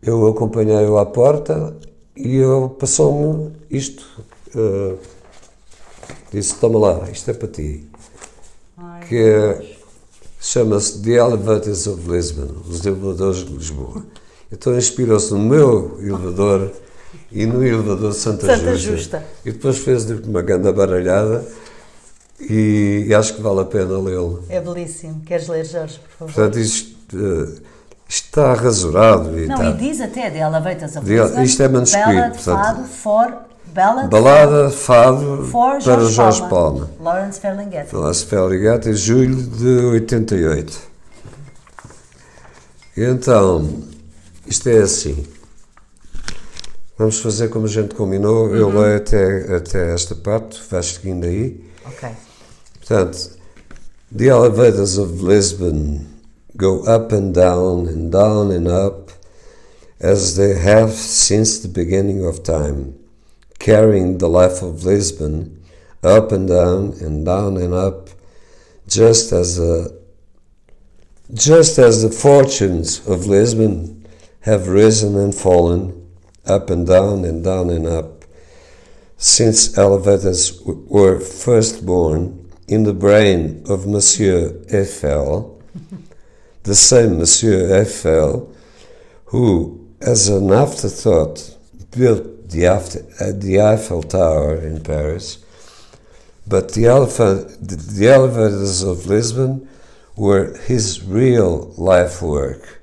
[0.00, 1.76] eu acompanhei-o à porta
[2.16, 4.04] e ele passou-me isto.
[4.54, 4.98] Uh,
[6.32, 7.88] disse: Toma lá, isto é para ti.
[8.76, 9.76] Ai, que é,
[10.40, 14.04] chama-se The Elevators of Lisbon, os elevadores de Lisboa.
[14.50, 16.70] Então inspirou-se no meu elevador
[17.30, 18.96] e no elevador Santa, Santa Justa.
[18.96, 19.24] Justa.
[19.44, 21.46] E depois fez uma grande baralhada
[22.48, 24.44] e, e, acho que vale a pena lê-lo.
[24.48, 25.22] É belíssimo.
[25.24, 26.34] Queres ler, Jorge, por favor?
[26.34, 27.62] Portanto, isto, uh,
[28.08, 29.38] está rasurado.
[29.38, 31.42] E Não, está, e diz até de Elevators of Lisbon.
[31.42, 32.08] Isto é manuscrito.
[32.08, 33.34] Ballad, portanto, fado, for,
[33.66, 36.90] ballad, balada, fado, for para Jorge Palma.
[37.00, 37.94] Lawrence Ferlinghetti.
[37.94, 40.92] Lawrence Ferlinghetti, julho de 88.
[42.96, 43.82] Então,
[44.46, 45.24] isto é assim.
[46.98, 48.46] Vamos fazer como a gente combinou.
[48.46, 48.56] Uhum.
[48.56, 51.64] Eu leio até, até esta parte, vais seguindo aí.
[51.86, 52.08] Ok.
[52.92, 53.38] Portanto,
[54.10, 56.20] the elevators of Lisbon
[56.58, 59.10] go up and down and down and up
[59.98, 62.94] as they have since the beginning of time,
[63.58, 65.64] carrying the life of Lisbon
[66.02, 68.10] up and down and down and up,
[68.86, 69.88] just as a,
[71.32, 74.06] just as the fortunes of Lisbon
[74.40, 76.10] have risen and fallen
[76.44, 78.26] up and down and down and up
[79.16, 85.60] since elevators were first born in the brain of Monsieur Eiffel,
[86.62, 88.52] the same Monsieur Eiffel
[89.32, 91.56] who, as an afterthought,
[91.96, 95.38] built the, after, uh, the Eiffel Tower in Paris,
[96.46, 99.66] but the, elephant, the elevators of Lisbon
[100.16, 102.82] were his real life work,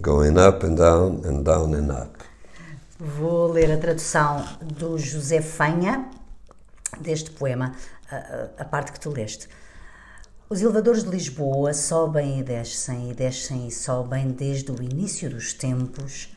[0.00, 2.22] going up and down and down and up.
[3.00, 6.04] Vou ler a tradução do José Fanha
[7.00, 7.74] deste poema
[8.10, 9.48] a, a parte que tu leste.
[10.50, 15.52] Os elevadores de Lisboa sobem e descem, e descem e sobem desde o início dos
[15.52, 16.34] tempos,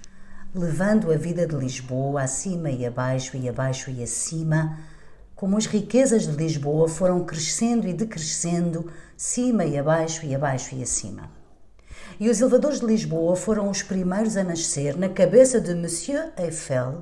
[0.53, 4.77] levando a vida de Lisboa acima e abaixo e abaixo e acima,
[5.33, 10.83] como as riquezas de Lisboa foram crescendo e decrescendo, cima e abaixo e abaixo e
[10.83, 11.31] acima.
[12.19, 17.01] E os elevadores de Lisboa foram os primeiros a nascer na cabeça de Monsieur Eiffel,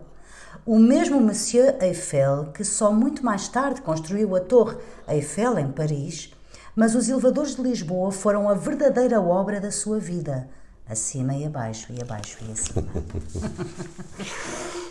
[0.65, 6.31] o mesmo Monsieur Eiffel que só muito mais tarde construiu a Torre Eiffel em Paris,
[6.75, 10.49] mas os elevadores de Lisboa foram a verdadeira obra da sua vida,
[10.87, 12.87] acima e abaixo, e abaixo e acima.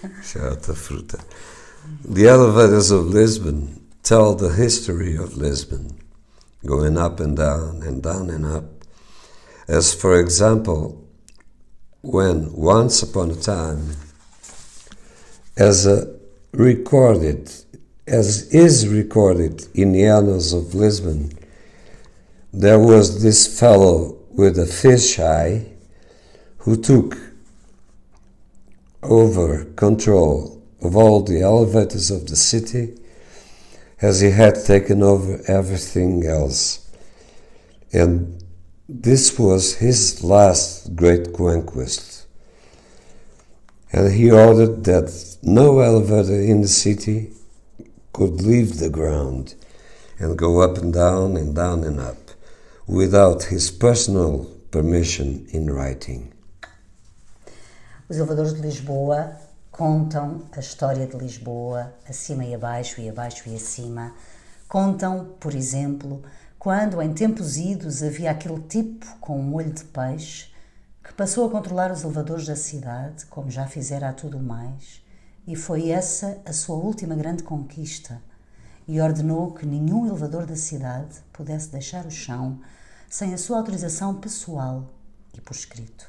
[0.23, 1.19] Chata fruta.
[2.05, 5.97] The elevators of Lisbon tell the history of Lisbon,
[6.65, 8.85] going up and down and down and up.
[9.67, 11.05] As for example,
[12.03, 13.97] when once upon a time,
[15.59, 15.88] as
[16.53, 17.53] recorded,
[18.07, 21.33] as is recorded in the annals of Lisbon,
[22.53, 25.66] there was this fellow with a fish eye
[26.59, 27.16] who took
[29.03, 32.94] over control of all the elevators of the city
[34.01, 36.88] as he had taken over everything else.
[37.92, 38.44] And
[38.88, 42.08] this was his last great conquest.
[43.90, 45.11] And he ordered that
[45.42, 47.33] no elevator in the city
[48.12, 49.55] could leave the ground
[50.18, 52.31] and go up and down and down and up
[52.87, 56.33] without his personal permission in writing.
[58.11, 59.37] Os elevadores de Lisboa
[59.70, 64.12] contam a história de Lisboa, acima e abaixo e abaixo e acima.
[64.68, 66.22] Contam, por exemplo,
[66.59, 70.48] quando em tempos idos havia aquele tipo com um olho de peixe
[71.19, 75.03] passou a controlar os elevadores da cidade, como já fizera a tudo mais,
[75.49, 78.23] e foi essa a sua última grande conquista,
[78.87, 82.61] e ordenou que nenhum elevador da cidade pudesse deixar o chão
[83.11, 84.89] sem a sua autorização pessoal
[85.35, 86.09] e por escrito.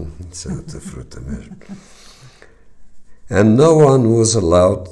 [0.32, 1.54] Isso é fruta mesmo.
[3.30, 4.90] And no one was allowed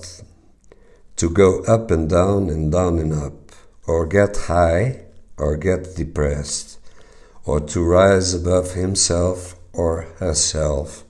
[1.16, 3.54] to go up and down and down and up,
[3.86, 5.06] or get high,
[5.38, 6.81] or get depressed,
[7.44, 11.04] or to rise above himself or herself,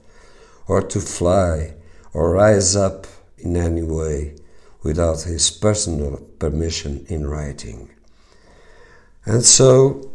[0.67, 1.73] or to fly,
[2.13, 3.05] or rise up
[3.37, 4.35] in any way
[4.81, 7.89] without his personal permission in writing.
[9.25, 10.11] And so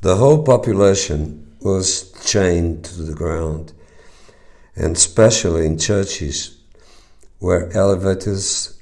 [0.00, 3.72] the whole population was chained to the ground,
[4.74, 6.58] and especially in churches
[7.38, 8.80] where elevators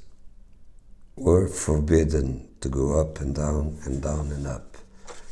[1.15, 4.70] were forbidden to go up and down and down and up,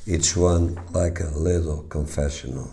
[0.10, 2.72] each one like a little confessional.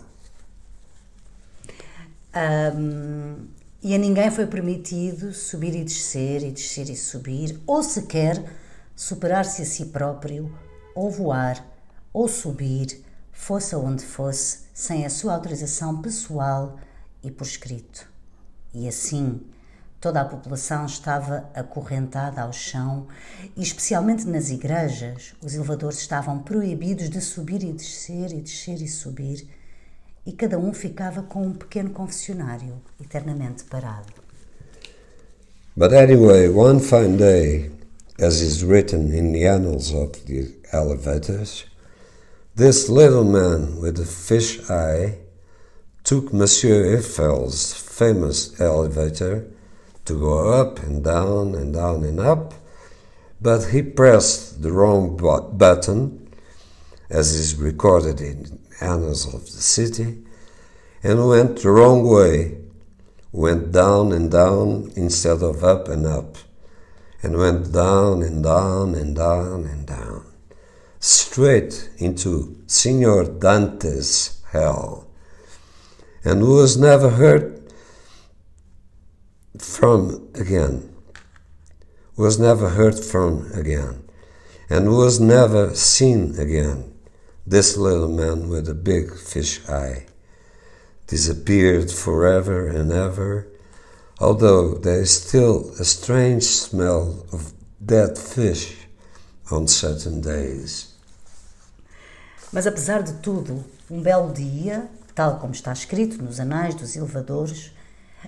[2.35, 3.47] Um,
[3.81, 8.43] e a ninguém foi permitido subir e descer, e descer e subir, ou sequer
[8.95, 10.51] superar-se a si próprio,
[10.95, 11.63] ou voar,
[12.11, 16.79] ou subir, fosse aonde fosse, sem a sua autorização pessoal
[17.23, 18.07] e por escrito.
[18.73, 19.41] E assim,
[19.99, 23.07] toda a população estava acorrentada ao chão
[23.55, 28.87] e, especialmente nas igrejas, os elevadores estavam proibidos de subir e descer e descer e
[28.87, 29.47] subir,
[30.25, 34.13] e cada um ficava com um pequeno confessionário eternamente parado.
[35.75, 37.71] But anyway, one fine day,
[38.19, 41.65] as is written in the annals of the elevators,
[42.55, 45.19] this little man with a fish eye
[46.03, 49.45] took Monsieur Eiffel's famous elevator
[50.07, 52.53] to go up and down and down and up,
[53.41, 55.17] but he pressed the wrong
[55.57, 56.27] button,
[57.09, 60.17] as is recorded in annals of the city,
[61.03, 62.57] and went the wrong way,
[63.31, 66.37] went down and down instead of up and up,
[67.21, 70.25] and went down and down and down and down,
[70.99, 75.07] straight into Signor Dante's hell,
[76.23, 77.56] and was never heard
[79.61, 80.93] from again,
[82.15, 84.03] was never heard from again,
[84.69, 86.93] and was never seen again
[87.45, 90.05] this little man with a big fish eye
[91.07, 93.47] disappeared forever and ever,
[94.19, 98.75] although there is still a strange smell of dead fish
[99.49, 100.93] on certain days.
[102.51, 107.71] Mas apesar de tudo, um belo dia, tal como está escrito nos anais dos elevadores,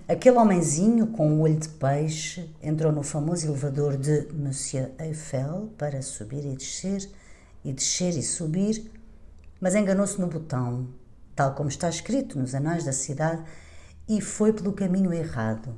[0.07, 6.01] aquele homenzinho com o olho de peixe entrou no famoso elevador de Monsieur Eiffel para
[6.01, 7.09] subir e descer,
[7.63, 8.91] e descer e subir,
[9.59, 10.87] mas enganou-se no botão,
[11.35, 13.43] tal como está escrito nos anais da cidade,
[14.07, 15.75] e foi pelo caminho errado.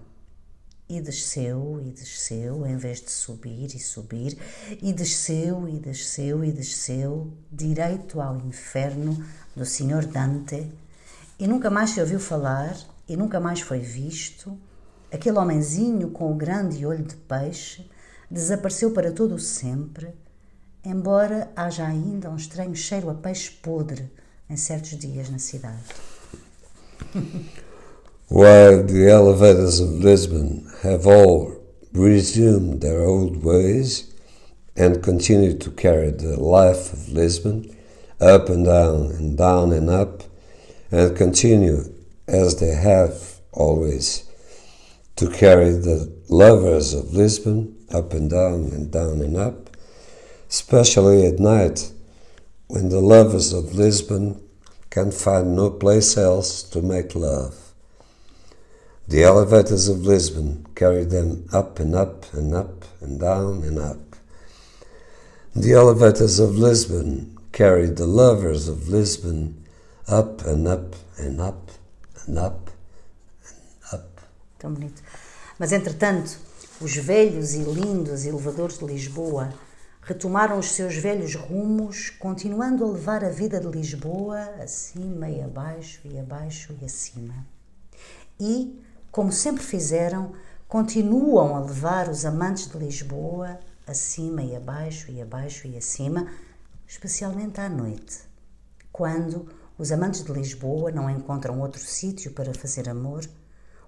[0.88, 4.38] E desceu e desceu, em vez de subir e subir,
[4.82, 9.26] e desceu e desceu e desceu, direito ao inferno
[9.56, 10.70] do Senhor Dante,
[11.40, 12.76] e nunca mais se ouviu falar,
[13.08, 14.58] e nunca mais foi visto.
[15.12, 17.90] Aquele homenzinho com o grande olho de peixe
[18.30, 20.14] desapareceu para todo o sempre
[20.84, 24.12] embora haja ainda um estranho cheiro a peixe podre
[24.50, 25.84] em certos dias na cidade.
[28.30, 31.60] While the elevators of Lisbon have all
[31.94, 34.10] resumed their old ways
[34.78, 37.70] and continue to carry the life of Lisbon
[38.22, 40.24] up and down and down and up,
[40.92, 41.84] and continue
[42.32, 44.24] as they have always
[45.18, 49.70] to carry the lovers of Lisbon up and down and down and up,
[50.50, 51.92] especially at night
[52.68, 54.42] when the lovers of Lisbon
[54.90, 57.74] can find no place else to make love.
[59.10, 63.98] The elevators of Lisbon carry them up and up and up and down and up.
[65.54, 69.66] The elevators of Lisbon carry the lovers of Lisbon
[70.08, 71.72] up and up and up
[72.28, 72.72] and up
[73.52, 74.22] and up.
[74.58, 75.02] Tão bonito.
[75.58, 76.40] Mas entretanto,
[76.80, 79.54] os velhos e lindos elevadores de Lisboa
[80.02, 86.02] retomaram os seus velhos rumos, continuando a levar a vida de Lisboa acima e abaixo
[86.06, 87.46] e abaixo e acima.
[88.40, 90.34] E, como sempre fizeram,
[90.68, 96.28] continuam a levar os amantes de Lisboa acima e abaixo e abaixo e acima,
[96.88, 98.20] especialmente à noite,
[98.92, 99.48] quando
[99.82, 103.28] os amantes de Lisboa não encontram outro sítio para fazer amor.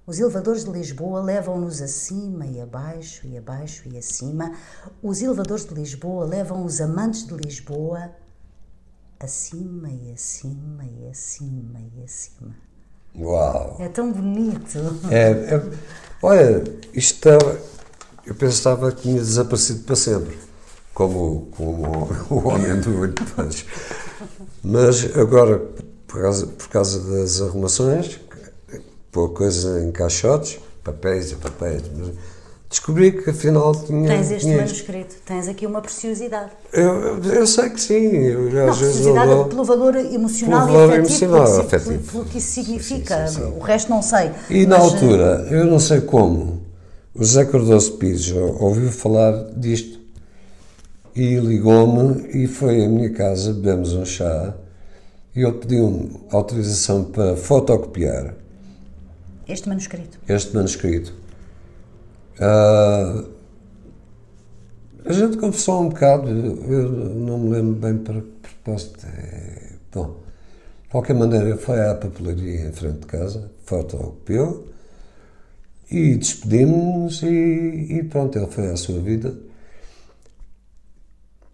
[0.07, 4.55] Os elevadores de Lisboa levam-nos acima e abaixo e abaixo e acima.
[5.03, 8.09] Os elevadores de Lisboa levam os amantes de Lisboa
[9.19, 12.55] acima e acima e acima e acima.
[13.15, 13.77] Uau!
[13.79, 14.79] É tão bonito.
[15.11, 15.63] É, é,
[16.23, 17.59] olha, isto estava,
[18.25, 20.39] eu pensava que tinha desaparecido para sempre,
[20.91, 23.65] como, como o homem do olho de.
[24.63, 25.61] Mas agora,
[26.07, 28.19] por causa, por causa das arrumações,
[29.11, 31.81] pôr coisas em caixotes, papéis e papéis,
[32.69, 34.07] descobri que afinal tinha.
[34.07, 36.51] Tens este tinha manuscrito, tens aqui uma preciosidade.
[36.71, 40.65] Eu, eu sei que sim, eu, Não, às vezes preciosidade não dou- pelo valor emocional
[40.65, 42.11] Pelo valor e afetivo, emocional, pelo, que- afetivo.
[42.11, 43.27] pelo que isso significa.
[43.27, 43.53] Sim, sim, sim.
[43.57, 44.31] O resto não sei.
[44.49, 46.63] E na Mas, eh, altura, eu não sei como,
[47.13, 49.99] o José Cardoso Pires ouviu falar disto
[51.15, 54.53] e ligou-me e foi à minha casa, bebemos um chá
[55.35, 58.35] e ele pediu-me autorização para fotocopiar
[59.47, 60.17] Este manuscrito.
[60.27, 61.13] este manuscrito.
[62.39, 63.23] Ah,
[65.05, 68.27] a gente conversou um bocado, eu não me lembro bem para que
[68.63, 69.05] propósito.
[69.05, 70.15] É, bom,
[70.83, 74.67] de qualquer maneira, foi à papelaria em frente de casa, fotocopiou
[75.91, 77.27] e despedimos-nos e,
[77.99, 79.35] e pronto, ele foi à sua vida.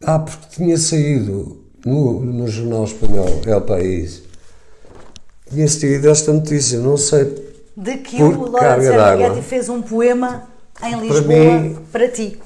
[0.02, 4.24] Ah, porque tinha saído no, no jornal espanhol El País,
[5.50, 7.26] tinha saído esta notícia, não sei
[7.76, 9.18] De que o Lawrence d'água.
[9.18, 10.43] Ferlinghetti fez um poema
[10.84, 12.39] em Para Lisboa para, mim- ti.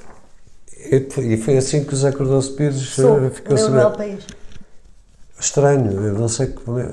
[1.20, 3.98] E foi assim que o Zé Cardoso Pires Sou, eh, ficou saber.
[3.98, 4.26] País.
[5.40, 6.92] Estranho, eu não sei como é.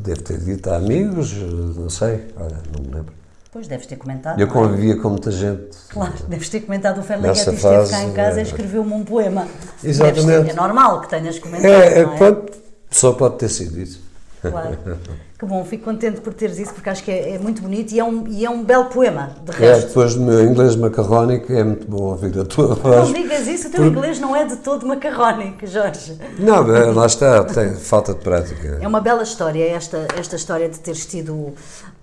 [0.00, 3.19] Deve ter dito a amigos, não sei, olha, não me lembro.
[3.52, 4.38] Pois deves ter comentado.
[4.40, 4.56] Eu não é?
[4.56, 5.76] convivia com muita gente.
[5.88, 8.42] Claro, deves ter comentado o Nessa esteve cá fase, em casa e é.
[8.44, 9.46] escreveu-me um poema.
[9.82, 10.44] Exatamente.
[10.44, 11.68] Ter- é normal que tenhas comentado.
[11.70, 12.16] É, é, não é?
[12.18, 12.52] pode,
[12.90, 14.00] só pode ter sido isso.
[14.40, 14.78] Claro.
[15.40, 17.98] Que bom, fico contente por teres isso, porque acho que é, é muito bonito e
[17.98, 19.86] é, um, e é um belo poema, de É, resto.
[19.88, 23.08] depois do meu inglês macarrónico, é muito bom ouvir a tua Não voz.
[23.14, 26.18] digas isso, o teu inglês não é de todo macarrónico, Jorge.
[26.38, 28.80] Não, mas lá está, tem falta de prática.
[28.82, 31.54] É uma bela história esta, esta história de teres tido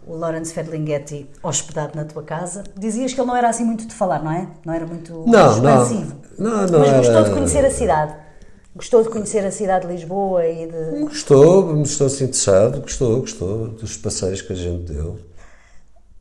[0.08, 2.64] o, Lawrence Ferlinghetti hospedado na tua casa.
[2.78, 4.48] Dizias que ele não era assim muito de falar, não é?
[4.66, 5.84] Não era muito Não, não.
[5.84, 6.16] expansivo.
[6.38, 8.16] Não, não Mas gostou era- de conhecer a cidade.
[8.76, 11.00] Gostou de conhecer a cidade de Lisboa e de.
[11.02, 15.18] Gostou, me estou-se interessado, gostou, gostou dos passeios que a gente deu.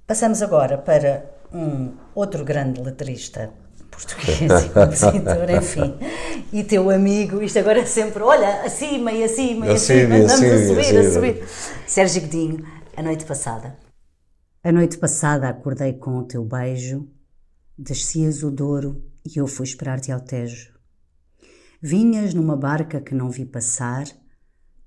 [0.07, 3.51] Passamos agora para um outro grande letrista
[3.91, 5.95] português e compositor, enfim,
[6.53, 10.43] e teu amigo, isto agora é sempre, olha, acima e acima e Acima acima, andamos
[10.43, 11.45] a subir, a subir.
[11.87, 12.64] Sérgio Godinho,
[12.97, 13.79] a noite passada.
[14.65, 17.07] A noite passada acordei com o teu beijo,
[17.77, 20.75] descias o Douro e eu fui esperar-te ao Tejo.
[21.81, 24.07] Vinhas numa barca que não vi passar,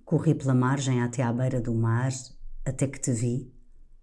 [0.04, 2.12] corri pela margem até à beira do mar,
[2.66, 3.54] até que te vi,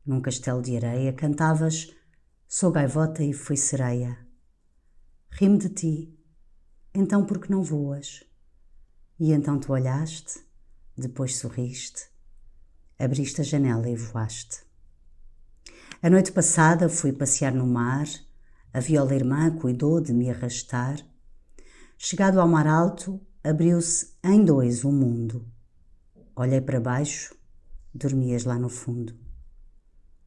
[0.07, 1.93] num castelo de areia, cantavas
[2.49, 4.17] Sou gaivota e fui sereia.
[5.31, 6.17] Ri-me de ti,
[6.95, 8.23] então por que não voas?
[9.19, 10.39] E então tu olhaste,
[10.97, 12.09] depois sorriste,
[12.99, 14.64] abriste a janela e voaste.
[16.03, 18.07] A noite passada fui passear no mar,
[18.72, 20.99] a viola irmã cuidou de me arrastar.
[21.99, 25.47] Chegado ao mar alto, abriu-se em dois o mundo.
[26.34, 27.34] Olhei para baixo,
[27.94, 29.14] dormias lá no fundo.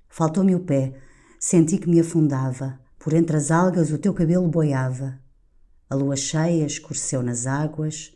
[0.07, 0.99] Faltou-me o pé,
[1.39, 5.20] senti que me afundava, por entre as algas o teu cabelo boiava.
[5.89, 8.15] A lua cheia escureceu nas águas,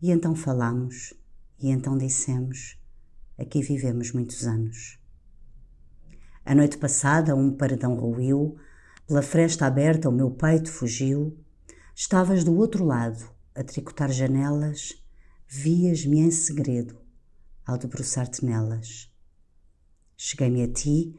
[0.00, 1.14] e então falamos,
[1.58, 2.78] e então dissemos:
[3.38, 4.98] Aqui vivemos muitos anos.
[6.44, 8.56] A noite passada um paredão ruiu,
[9.06, 11.38] pela fresta aberta o meu peito fugiu.
[11.94, 14.94] Estavas do outro lado, a tricotar janelas,
[15.46, 16.98] vias-me em segredo,
[17.64, 19.12] ao debruçar-te nelas.
[20.16, 21.14] Cheguei-me a ti,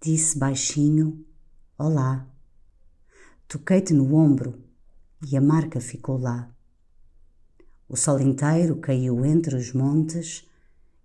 [0.00, 1.24] disse baixinho:
[1.78, 2.28] Olá.
[3.46, 4.62] Toquei-te no ombro
[5.26, 6.50] e a marca ficou lá.
[7.88, 10.48] O sol inteiro caiu entre os montes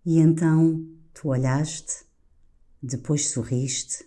[0.09, 0.79] e então
[1.13, 2.05] tu olhaste,
[2.81, 4.05] depois sorriste,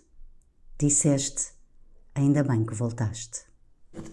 [0.79, 1.49] disseste:
[2.15, 3.41] Ainda bem que voltaste.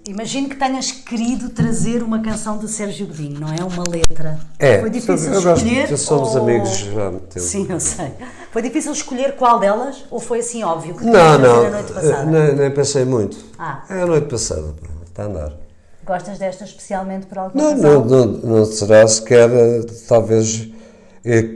[0.06, 3.62] Imagino que tenhas querido trazer uma canção do Sérgio Godinho, não é?
[3.64, 4.38] Uma letra.
[4.58, 5.86] É, Foi difícil eu gosto, escolher.
[5.88, 7.46] já somos ou- amigos já há muito tempo.
[7.46, 8.12] Sim, eu sei.
[8.50, 11.92] Foi difícil escolher qual delas ou foi assim óbvio que Não, de não, a noite
[11.92, 12.24] passada?
[12.26, 13.38] nem, nem pensei muito.
[13.58, 13.84] Ah.
[13.88, 14.74] É a noite passada,
[15.06, 15.56] está a andar.
[16.04, 18.04] Gostas desta especialmente por alguma Não, razão?
[18.04, 20.77] não, não, não será sequer, eh, talvez, eh,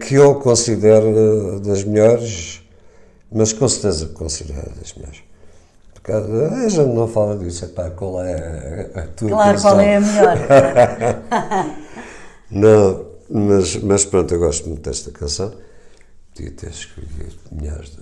[0.01, 2.61] que eu considere eh, das melhores,
[3.31, 5.23] mas com certeza considero das melhores.
[5.95, 9.97] Porque eh, a gente não fala disso, epá, qual é a, tua Claro, qual é
[9.97, 10.37] a melhor?
[12.51, 15.53] Não, mas, mas pronto, eu gosto muito desta canção.
[16.35, 17.99] Podia ter escolhido milhares de.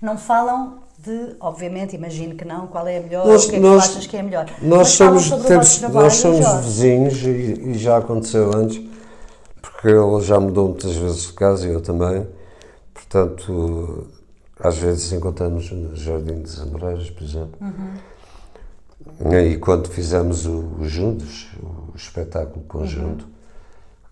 [0.00, 3.58] não falam de, obviamente, imagino que não, qual é a melhor, Nós- o que é
[3.58, 4.46] que nós- achas que é a melhor.
[4.62, 8.80] Nós Mas somos, temos, nós somos vizinhos e, e já aconteceu antes,
[9.60, 12.26] porque ele já mudou muitas vezes de casa e eu também.
[12.94, 14.06] Portanto,
[14.60, 17.58] às vezes encontramos no Jardim dos Amoreiros, por exemplo.
[19.32, 23.26] E quando fizemos o, o Juntos, o espetáculo conjunto,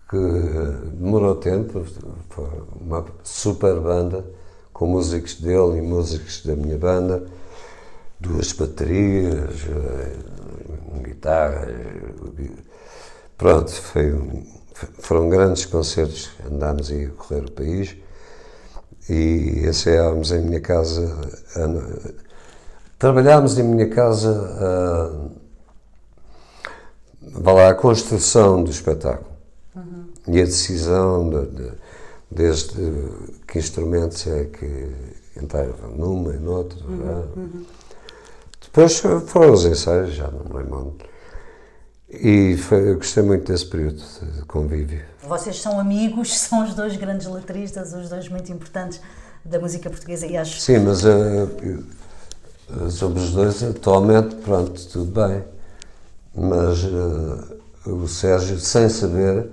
[0.09, 1.85] que eh, demorou tempo,
[2.29, 2.47] foi
[2.81, 4.25] uma super banda,
[4.73, 7.25] com músicos dele e músicos da minha banda,
[8.19, 10.15] duas baterias, eh,
[11.03, 11.69] guitarras.
[11.69, 12.49] eh,
[13.37, 14.56] Pronto, foi um-
[14.99, 17.95] foram grandes concertos, andámos aí a correr o país
[19.09, 21.15] e ensaiávamos em minha casa.
[22.99, 25.31] Trabalhámos em minha casa
[27.21, 29.27] vá lá, a construção do espetáculo
[30.27, 31.71] e a decisão de, de-
[32.29, 32.73] desde
[33.47, 34.91] que instrumentos é que
[35.41, 36.79] entravam numa e noutra.
[37.07, 37.23] ah.
[38.63, 40.95] Depois foram os ensaios, já não me lembro.
[42.09, 44.01] E foi, eu gostei muito desse período
[44.35, 45.01] de convívio.
[45.21, 49.01] Vocês são amigos, são os dois grandes letristas, os dois muito importantes
[49.43, 51.83] da música portuguesa e acho Sim, mas eu-
[52.89, 55.43] somos os dois atualmente, pronto, tudo bem.
[56.35, 59.49] Mas eh, o Sérgio, sem saber,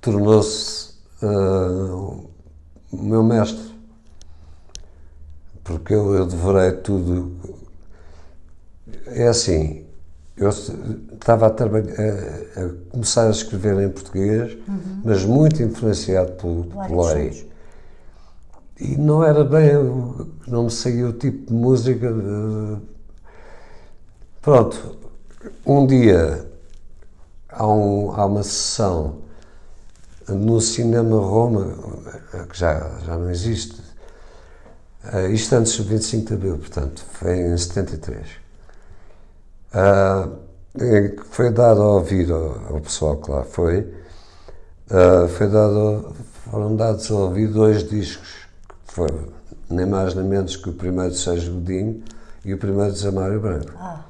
[0.00, 2.28] tornou-se eh, o
[2.92, 3.68] meu mestre.
[5.64, 7.36] Porque eu, eu devorei tudo.
[9.06, 9.84] É assim,
[10.38, 14.56] eu estava a, a, a começar a escrever em português,
[15.04, 16.64] mas muito influenciado pelo.
[17.32, 17.46] Santos.
[18.80, 19.72] E não era bem,
[20.46, 22.12] não me seguia o tipo de música.
[22.12, 22.78] de-
[24.40, 24.96] Pronto,
[25.66, 26.46] um dia
[27.48, 29.18] há, um- há uma sessão
[30.28, 31.74] no Cinema Roma,
[32.48, 33.76] que já, já não existe,
[35.12, 38.26] eh, isto antes do 25 de Abril, portanto, foi em 73.
[39.72, 40.28] Ah,
[40.76, 43.86] que foi dado a ouvir ao, pessoal que lá foi,
[44.90, 46.14] ah, foi dado,
[46.50, 48.28] foram dados a ouvir dois discos,
[48.86, 49.28] que foram
[49.70, 52.02] nem mais nem menos que o primeiro de Sérgio Godinho
[52.44, 53.72] e o primeiro de Zé Mário Branco.
[53.78, 54.04] Ah.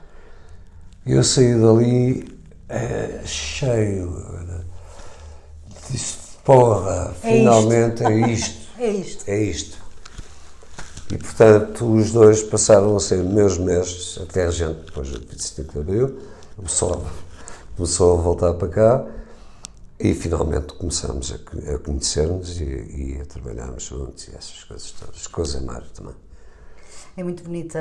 [1.05, 2.39] E eu saí dali
[2.69, 4.25] eh, cheio,
[5.91, 9.25] disse, porra, É finalmente é isto, é isto.
[9.27, 9.78] é isto.
[11.11, 15.73] E portanto os dois passaram a ser meus mestres, até a gente depois do 25
[15.73, 16.19] de Abril,
[16.63, 17.03] pessoal
[17.77, 19.07] começou a voltar para cá
[19.99, 25.51] e finalmente começamos a, a conhecer-nos e, e a trabalharmos juntos e essas coisas todas,
[25.51, 26.15] Zé Mário também.
[27.17, 27.79] É muito bonita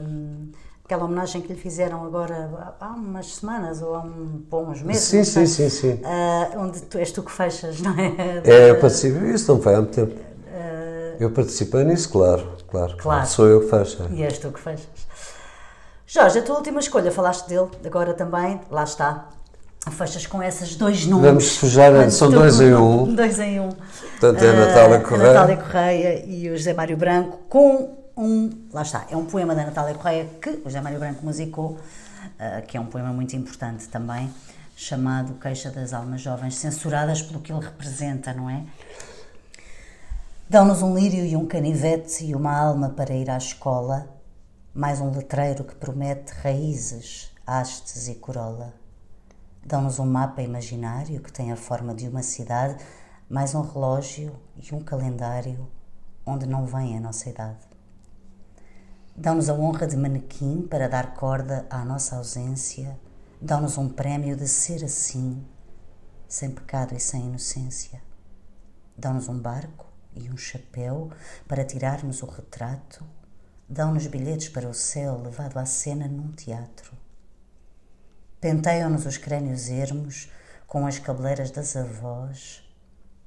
[0.00, 0.52] hum,
[0.84, 5.02] aquela homenagem que lhe fizeram agora há umas semanas ou há um, uns meses.
[5.02, 6.00] Sim, sim, sim, sim.
[6.04, 8.42] Ah, onde tu, és tu que fechas, não é?
[8.44, 10.29] É, participei, isso não foi há muito tempo.
[11.20, 12.96] Eu participei nisso, claro, claro.
[12.96, 13.26] Claro.
[13.26, 14.02] Sou eu que faço.
[14.10, 14.14] é.
[14.14, 14.88] E és tu que fechas.
[16.06, 19.28] Jorge, a tua última escolha, falaste dele, agora também, lá está.
[19.92, 21.26] Fechas com esses dois nomes.
[21.26, 23.12] Vamos sujar, são dois em um.
[23.14, 23.68] Dois em um.
[23.70, 25.30] Portanto, é a Ah, Natália Correia.
[25.30, 28.50] A Natália Correia e o José Mário Branco, com um.
[28.72, 31.78] Lá está, é um poema da Natália Correia que o José Mário Branco musicou,
[32.38, 34.30] ah, que é um poema muito importante também,
[34.76, 38.62] chamado Queixa das Almas Jovens, censuradas pelo que ele representa, não é?
[40.50, 44.12] Dão-nos um lírio e um canivete e uma alma para ir à escola,
[44.74, 48.74] mais um letreiro que promete raízes, hastes e corola.
[49.64, 52.84] Dão-nos um mapa imaginário que tem a forma de uma cidade,
[53.28, 55.70] mais um relógio e um calendário
[56.26, 57.64] onde não vem a nossa idade.
[59.16, 62.98] Dão-nos a honra de manequim para dar corda à nossa ausência,
[63.40, 65.46] dão-nos um prémio de ser assim,
[66.26, 68.02] sem pecado e sem inocência.
[68.98, 71.10] Dão-nos um barco e um chapéu
[71.46, 73.04] para tirarmos o retrato.
[73.68, 76.92] Dão-nos bilhetes para o céu levado à cena num teatro.
[78.40, 80.30] Penteiam-nos os crânios ermos
[80.66, 82.62] com as cabeleiras das avós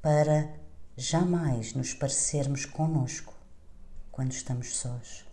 [0.01, 0.49] para
[0.97, 3.33] jamais nos parecermos conosco
[4.11, 5.25] quando estamos sós.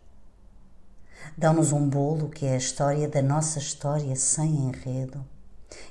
[1.37, 5.25] Dão-nos um bolo que é a história da nossa história sem enredo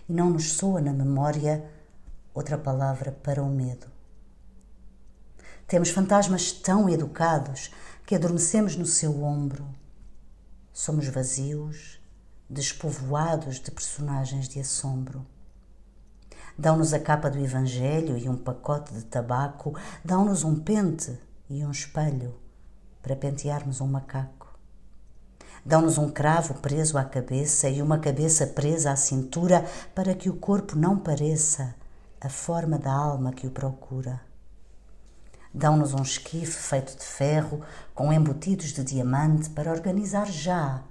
[0.07, 1.63] e não nos soa na memória
[2.33, 3.98] outra palavra para o medo.
[5.69, 7.69] Temos fantasmas tão educados
[8.03, 9.67] que adormecemos no seu ombro.
[10.73, 12.01] Somos vazios,
[12.49, 15.23] despovoados de personagens de assombro.
[16.57, 21.15] Dão-nos a capa do Evangelho e um pacote de tabaco, dão-nos um pente
[21.47, 22.33] e um espelho
[23.03, 24.57] para pentearmos um macaco.
[25.63, 29.63] Dão-nos um cravo preso à cabeça e uma cabeça presa à cintura
[29.93, 31.75] para que o corpo não pareça
[32.19, 34.28] a forma da alma que o procura.
[35.53, 37.61] Dão-nos um esquife feito de ferro
[37.95, 40.83] com embutidos de diamante para organizar já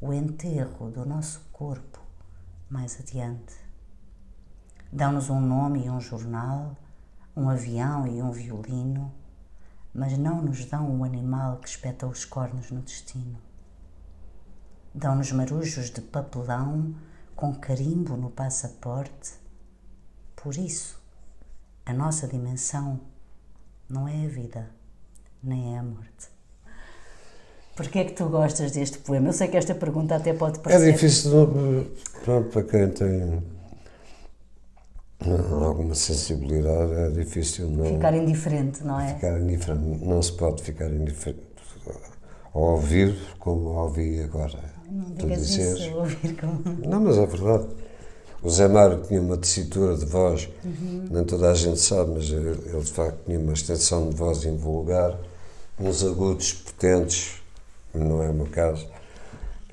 [0.00, 2.00] o enterro do nosso corpo
[2.70, 3.54] mais adiante.
[4.92, 6.76] Dão-nos um nome e um jornal,
[7.36, 9.12] um avião e um violino,
[9.92, 13.38] mas não nos dão o animal que espeta os cornos no destino.
[14.94, 16.94] Dão-nos marujos de papelão
[17.34, 19.34] com carimbo no passaporte.
[20.36, 21.00] Por isso,
[21.84, 23.00] a nossa dimensão
[23.90, 24.70] não é a vida,
[25.42, 26.28] nem é a morte.
[27.74, 29.28] Porquê é que tu gostas deste poema?
[29.28, 30.88] Eu sei que esta pergunta até pode parecer...
[30.88, 31.90] É difícil,
[32.24, 33.42] pronto, para quem tem
[35.50, 37.86] alguma sensibilidade, é difícil não...
[37.86, 39.14] Ficar indiferente, não é?
[39.14, 41.42] Ficar indiferente, não se pode ficar indiferente
[42.54, 44.58] ao ouvir como ouvi agora.
[44.90, 46.62] Não digas isso, ouvir como...
[46.86, 47.68] Não, mas é verdade.
[48.42, 51.08] O Zé Mário tinha uma tessitura de voz, uhum.
[51.10, 54.44] nem toda a gente sabe, mas ele, ele, de facto tinha uma extensão de voz
[54.44, 55.18] invulgar,
[55.78, 57.34] uns agudos potentes,
[57.94, 58.86] não é o meu caso.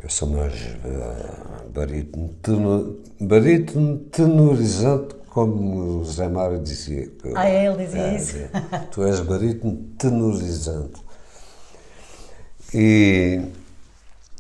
[0.03, 7.11] Eu sou mais uh, barítono, tenor, barítono tenorizante como o Zé Mário dizia.
[7.35, 8.37] Ah, é, ele dizia é, isso?
[8.37, 8.49] É,
[8.91, 11.01] tu és barítono tenorizante.
[12.73, 13.41] E.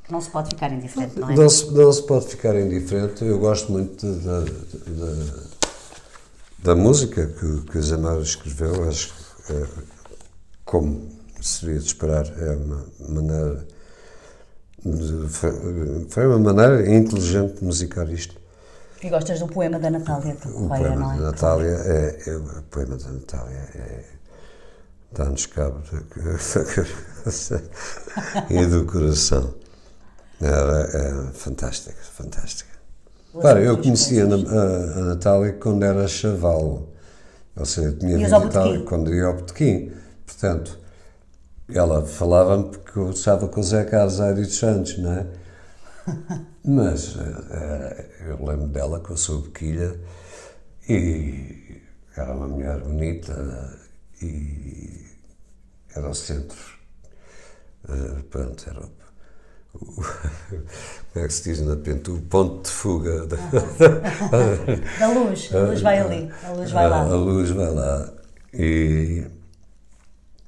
[0.09, 1.35] Não se pode ficar indiferente, não é?
[1.35, 3.25] Não se, não se pode ficar indiferente.
[3.25, 5.43] Eu gosto muito da, da,
[6.59, 8.87] da música que, que o Zé Mário escreveu.
[8.87, 9.67] Acho que, é,
[10.63, 11.09] como
[11.41, 13.67] seria de esperar, é uma maneira.
[14.85, 15.27] De,
[16.09, 18.35] foi uma maneira inteligente de musicar isto.
[19.03, 20.93] E gostas do poema da Natália Correia, é?
[20.93, 24.05] O poema da Natália é, é, o poema da Natália é,
[25.11, 27.63] dá-nos cabo da cabeça
[28.49, 29.53] e do coração.
[30.39, 32.77] Era é, fantástica, fantástica.
[33.31, 36.89] Claro, eu conhecia a, a, Natália quando era chavalo.
[37.55, 39.91] Ou seja, tinha vindo a Natália quando ia ao Botequim.
[40.25, 40.79] Portanto,
[41.73, 45.27] ela falava-me porque eu estava com o Zé Carlos Aire dos Santos, não é?
[46.63, 47.19] Mas uh,
[48.27, 49.99] eu lembro dela com a sua boquilha
[50.87, 51.81] e
[52.15, 53.77] era uma mulher bonita
[54.21, 55.05] e
[55.95, 56.57] era o centro.
[57.87, 58.81] Uh, pronto, era
[59.77, 62.15] como é que se diz na Pento?
[62.15, 63.37] O ponto de fuga da,
[64.99, 65.49] da luz.
[65.53, 67.01] A luz vai ali, a luz vai lá.
[67.01, 68.13] A luz vai lá.
[68.53, 69.25] E,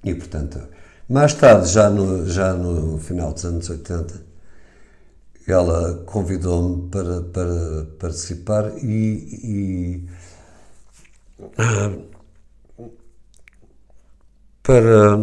[0.03, 0.59] e portanto,
[1.07, 4.21] mais tarde, já no, já no final dos anos 80,
[5.47, 10.09] ela convidou-me para, para participar e, e
[14.61, 15.17] para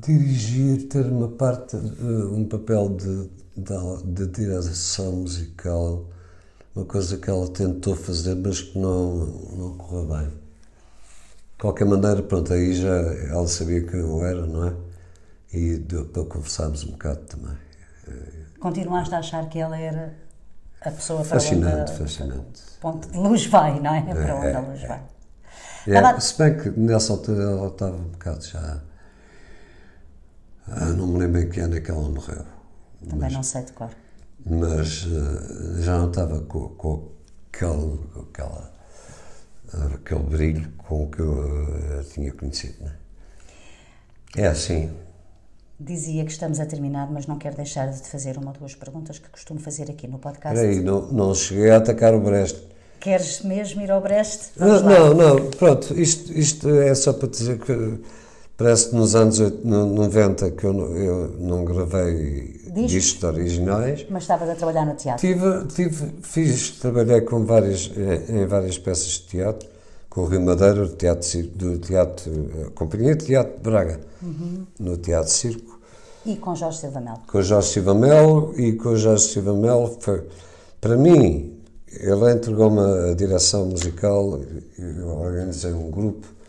[0.00, 6.04] dirigir, ter uma parte, um papel de, de, de direção musical,
[6.74, 9.26] uma coisa que ela tentou fazer, mas que não,
[9.56, 10.28] não correu bem.
[10.28, 12.94] De qualquer maneira, pronto, aí já
[13.28, 14.74] ela sabia quem eu era, não é?
[15.52, 17.56] E deu para conversarmos um bocado também.
[18.60, 20.14] Continuaste a achar que ela era
[20.80, 22.62] a pessoa para fascinante, onde fascinante.
[22.80, 23.98] ponto de luz vai, não é?
[23.98, 24.86] é para onde é, a luz é.
[24.86, 25.02] vai.
[25.86, 28.80] É, se bem que nessa altura ela estava um bocado já.
[30.70, 32.44] Ah, não me lembro em que ano é que ela morreu.
[33.02, 33.90] Também mas, não sei de cor.
[34.46, 37.08] Mas uh, já não estava com, com
[37.52, 38.72] aquele, com aquela,
[39.74, 42.84] uh, aquele brilho com que eu uh, tinha conhecido.
[42.84, 42.92] Né?
[44.36, 44.90] É assim.
[45.78, 48.74] Dizia que estamos a terminar, mas não quero deixar de te fazer uma ou duas
[48.74, 50.58] perguntas que costumo fazer aqui no podcast.
[50.58, 52.56] Peraí, não, não cheguei a atacar o Brest.
[53.00, 54.52] Queres mesmo ir ao Brest?
[54.56, 57.98] Vamos não, não, não, pronto, isto, isto é só para dizer que
[58.60, 64.06] parece que nos anos 90 que eu, eu não gravei discos, discos originais.
[64.10, 65.26] Mas estavas a trabalhar no teatro?
[65.26, 67.90] Tive, tive, fiz, trabalhei com várias,
[68.28, 69.66] em várias peças de teatro,
[70.10, 72.30] com o Rio Madeira, do teatro, do teatro,
[72.66, 74.66] a Companhia de Teatro de Braga, uhum.
[74.78, 75.80] no Teatro Circo.
[76.26, 77.20] E com Jorge Silva Melo.
[77.26, 80.22] Com Jorge Silva Melo e com Jorge Silva Melo foi,
[80.78, 81.58] para mim,
[81.90, 84.38] ele entregou-me a direção musical
[84.78, 86.39] eu organizei um grupo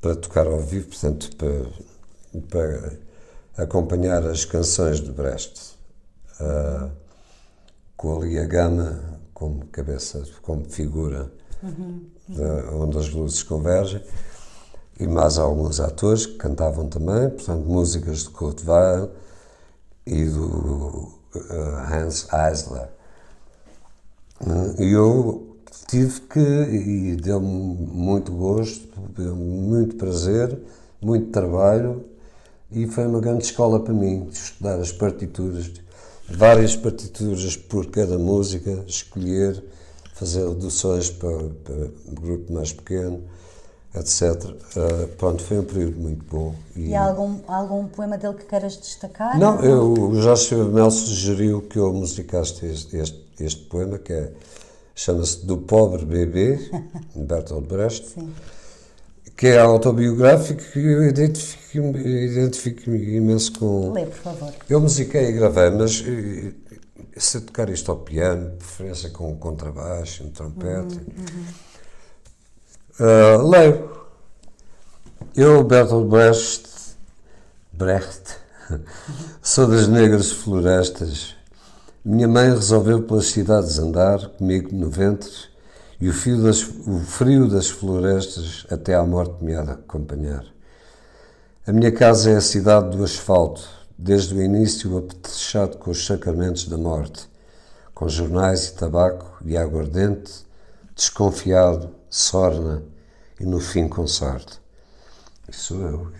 [0.00, 1.66] para tocar ao vivo, portanto, para,
[2.48, 5.76] para acompanhar as canções de Brecht,
[6.40, 6.90] uh,
[7.96, 11.30] com ali a Gama como cabeça, como figura,
[11.62, 12.06] uhum.
[12.28, 12.42] De,
[12.74, 14.02] onde as luzes convergem,
[14.98, 19.10] e mais alguns atores que cantavam também, portanto, músicas de Kurt Weill
[20.06, 22.88] e do uh, Hans Eisler.
[24.78, 25.49] E eu
[25.90, 30.56] tive que, e deu-me muito gosto, deu-me muito prazer,
[31.02, 32.04] muito trabalho,
[32.70, 35.68] e foi uma grande escola para mim, estudar as partituras,
[36.28, 39.64] várias partituras por cada música, escolher,
[40.14, 41.74] fazer reduções para, para
[42.06, 43.24] um grupo mais pequeno,
[43.92, 44.44] etc.
[44.44, 46.54] Uh, ah, pronto, foi um período muito bom.
[46.76, 49.36] E, e há algum, algum poema dele que queiras destacar?
[49.36, 54.32] Não, eu, o Jorge Mel sugeriu que eu musicasse este, este, este poema, que é,
[55.00, 56.56] chama-se Do Pobre Bebê,
[57.14, 58.06] de Bertolt Brecht.
[58.06, 58.32] Sim
[59.40, 63.90] que é autobiográfico e eu identifico-me identifico imenso com.
[63.90, 64.52] Lê, por favor.
[64.68, 66.04] Eu musiquei e gravei, mas
[67.16, 70.94] se tocar isto ao piano, preferência com contrabaixo, um trompete.
[70.94, 71.06] Uhum,
[72.98, 73.38] uhum.
[73.38, 73.90] Uh, leio.
[75.34, 76.68] Eu, Bertolt Brecht,
[77.72, 78.36] Brecht,
[79.40, 81.34] sou das negras florestas.
[82.02, 85.30] Minha mãe resolveu pelas cidades andar, comigo no ventre
[86.00, 90.46] e o, fio das, o frio das florestas até à morte me há de acompanhar.
[91.66, 96.66] A minha casa é a cidade do asfalto, desde o início apetrechado com os sacramentos
[96.66, 97.28] da morte,
[97.94, 100.32] com jornais e tabaco e aguardente,
[100.96, 102.82] desconfiado, sorna
[103.38, 104.58] e no fim com sorte.
[105.50, 106.12] Isso sou eu.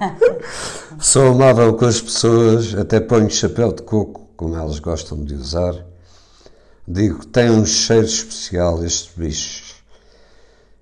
[1.00, 5.84] Sou amável com as pessoas, até ponho chapéu de coco, como elas gostam de usar,
[6.88, 9.74] Digo tem um cheiro especial estes bichos.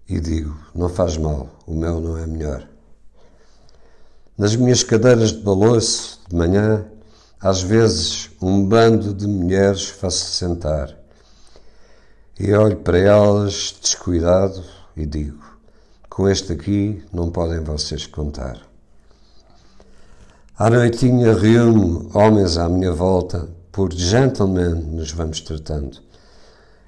[0.08, 2.68] E digo, não faz mal, o meu não é melhor.
[4.38, 6.86] Nas minhas cadeiras de balouço, de manhã,
[7.40, 10.96] às vezes um bando de mulheres faço sentar.
[12.38, 14.62] E olho para elas descuidado
[14.96, 15.44] e digo:
[16.08, 18.67] com este aqui não podem vocês contar.
[20.60, 25.98] À noitinha reúno homens à minha volta por gentlemen nos vamos tratando.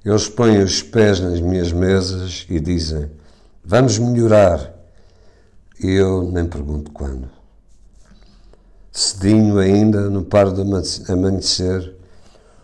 [0.04, 3.08] Eles põem os pés nas minhas mesas e dizem:
[3.64, 4.74] Vamos melhorar.
[5.78, 7.28] E eu nem pergunto quando.
[8.90, 10.62] Cedinho ainda, no par de
[11.08, 11.94] amanhecer,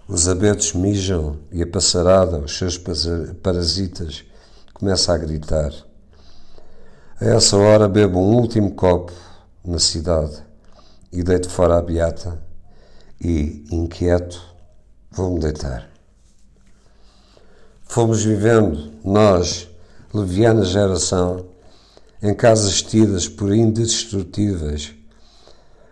[0.08, 2.82] os abetos mijam e a passarada, os seus
[3.44, 4.24] parasitas,
[4.74, 5.72] começa a gritar.
[7.20, 9.12] A essa hora bebo um último copo
[9.64, 10.45] na cidade
[11.12, 12.42] e deito fora a beata
[13.20, 14.42] e, inquieto,
[15.10, 15.88] vou-me deitar.
[17.84, 19.68] Fomos vivendo, nós,
[20.12, 21.46] leviana geração,
[22.22, 24.94] em casas tidas por indestrutíveis.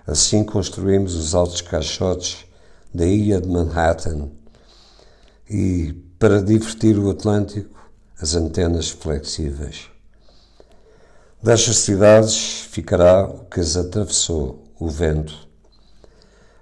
[0.06, 2.44] Assim construímos os altos caixotes
[2.92, 4.28] da ilha de Manhattan
[5.48, 7.78] e, para divertir o Atlântico,
[8.20, 9.88] as antenas flexíveis.
[11.42, 15.44] Destas cidades ficará o que as atravessou, o vento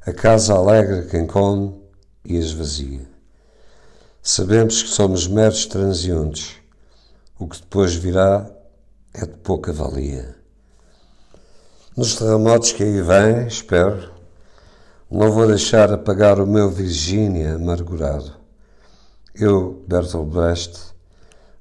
[0.04, 1.80] a casa alegra quem come
[2.24, 3.08] e esvazia.
[4.20, 6.56] Sabemos que somos meros transeuntes.
[7.38, 8.50] O que depois virá
[9.14, 10.34] é de pouca valia.
[11.96, 14.10] Nos terremotos que aí vêm, espero,
[15.08, 18.32] não vou deixar apagar o meu Virgínia amargurado.
[19.32, 20.80] Eu, Bertolt Brecht,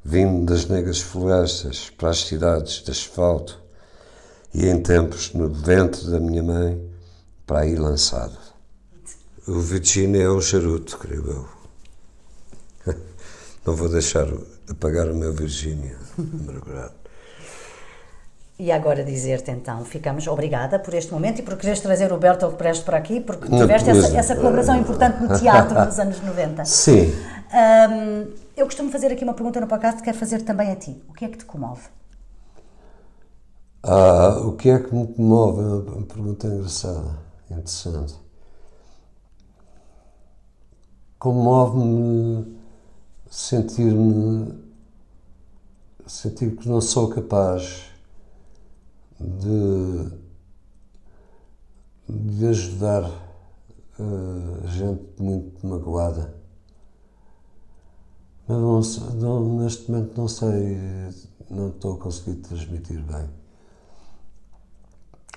[0.04, 3.61] vindo das negras florestas para as cidades de asfalto
[4.54, 6.82] e em tempos no ventre da minha mãe,
[7.46, 8.38] para aí lançado.
[9.48, 11.48] O Virginia é um charuto, creio
[12.86, 12.94] eu.
[13.66, 14.28] Não vou deixar
[14.70, 17.02] apagar o meu Virginia amargurado.
[18.60, 22.56] E agora dizer-te então, ficamos obrigada por este momento e por quereres trazer o Bertolt
[22.58, 26.64] Brecht para aqui, porque tiveste essa, essa, colaboração importante no teatro nos anos 90.
[26.66, 27.12] Sim.
[27.52, 31.02] Um, eu costumo fazer aqui uma pergunta no podcast, quero fazer também a ti.
[31.10, 31.82] O que é que te comove?
[33.84, 35.62] Ah, o que é que me comove?
[35.62, 37.18] É uma pergunta engraçada
[37.50, 38.16] interessante.
[41.18, 42.58] Comove-me
[43.30, 44.54] sentir-me
[46.06, 47.90] sentir que não sou capaz
[49.20, 50.12] de,
[52.10, 53.04] de ajudar
[54.00, 56.36] uh, gente muito magoada.
[58.48, 60.78] Mas não, não, neste momento não sei,
[61.50, 63.41] não estou a conseguir transmitir bem.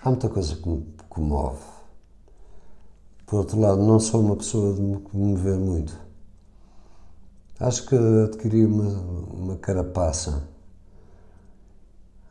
[0.04, 1.62] Há muita coisa que me comove.
[3.24, 5.98] Por outro lado, não sou uma pessoa de me comover muito.
[7.58, 10.46] Acho que adquiri uma, uma carapaça.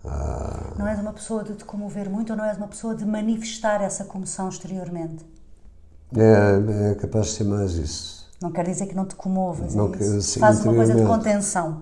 [0.05, 0.75] Ah.
[0.77, 3.81] Não és uma pessoa de te comover muito ou não és uma pessoa de manifestar
[3.81, 5.25] essa comoção exteriormente?
[6.15, 8.29] É, é capaz de ser mais isso.
[8.39, 11.03] Não quer dizer que não te comovas, não é que, sim, Fazes uma coisa de
[11.07, 11.81] contenção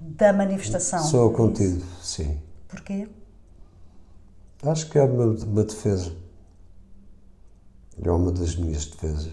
[0.00, 1.04] da manifestação.
[1.04, 2.36] Sou é contido, sim.
[2.66, 3.08] Porquê?
[4.66, 6.12] Acho que é uma, uma defesa.
[8.02, 9.32] É uma das minhas defesas.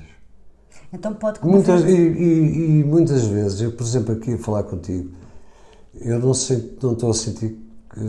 [0.94, 5.10] Então pode muitas, e, e, e, muitas vezes, eu, por exemplo, aqui a falar contigo,
[5.96, 7.58] eu não, sinto, não estou a sentir
[7.90, 8.00] que.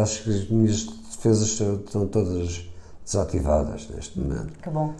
[0.00, 2.68] Acho que as minhas defesas estão todas
[3.04, 4.58] desativadas neste momento.
[4.60, 4.92] Que bom.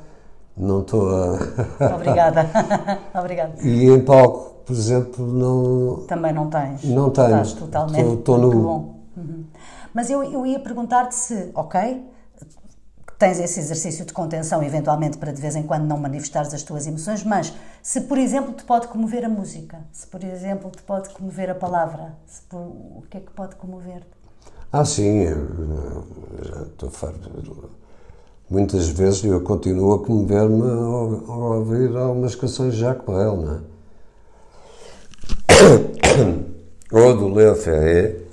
[0.56, 1.38] Não estou a.
[1.94, 2.48] Obrigada.
[3.14, 3.54] Obrigada.
[3.62, 6.04] E em palco, por exemplo, não.
[6.06, 6.84] Também não tens.
[6.84, 7.28] Não tenho.
[7.28, 8.14] Estás totalmente.
[8.14, 8.50] Estou nu.
[8.62, 8.97] bom.
[9.18, 9.44] Uhum.
[9.92, 12.04] Mas eu, eu ia perguntar-te se, ok,
[13.18, 16.86] tens esse exercício de contenção, eventualmente para de vez em quando não manifestares as tuas
[16.86, 17.52] emoções, mas
[17.82, 21.54] se, por exemplo, te pode comover a música, se, por exemplo, te pode comover a
[21.54, 22.14] palavra,
[22.48, 24.06] por, o que é que pode comover-te?
[24.70, 25.24] Ah, sim,
[26.44, 27.70] já estou farto.
[28.48, 33.54] Muitas vezes eu continuo a comover-me ao, ao, ouvir algumas canções de Jacques Brel, não
[33.54, 33.60] é?
[37.04, 38.28] Ou do Léo Ferré,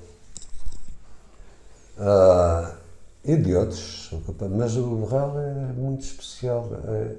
[1.97, 2.75] uh,
[3.23, 4.11] e de outros,
[4.51, 6.69] mas o Borral é muito especial.
[6.87, 7.15] É,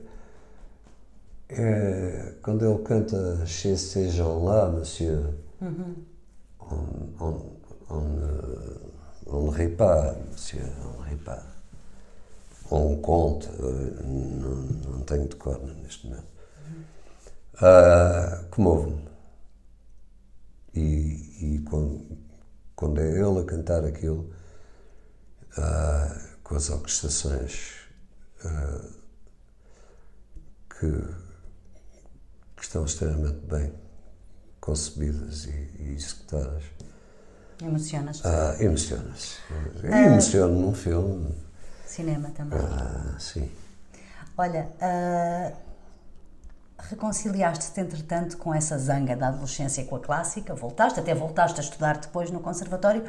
[1.49, 5.95] é, quando ele canta Chez ces gens-là, monsieur, uhum.
[6.61, 7.41] on, on,
[7.91, 8.03] on,
[9.27, 11.43] on ne rit pas, monsieur, on ne rit pas.
[12.71, 14.57] On compte, não,
[14.91, 16.27] não tenho de cor neste momento.
[16.69, 16.83] Uhum.
[17.63, 19.07] Uh, Comove-me.
[20.75, 22.05] E, e quando,
[22.75, 24.31] quando é ele a cantar aquilo,
[25.59, 27.73] uh, com as orquestrações
[28.45, 28.93] uh,
[30.71, 30.91] que,
[32.57, 33.73] que, estão extremamente bem
[34.61, 36.65] concebidas e, e executadas.
[37.63, 38.23] Emocionas?
[38.25, 39.39] Ah, emociona-se.
[39.83, 41.35] Uh, Emociono num filme.
[41.87, 42.59] Cinema também.
[42.59, 43.51] Ah, sim.
[44.37, 45.57] Olha, uh,
[46.79, 51.97] reconciliaste-te entretanto com essa zanga da adolescência com a clássica, voltaste, até voltaste a estudar
[51.99, 53.05] depois no conservatório.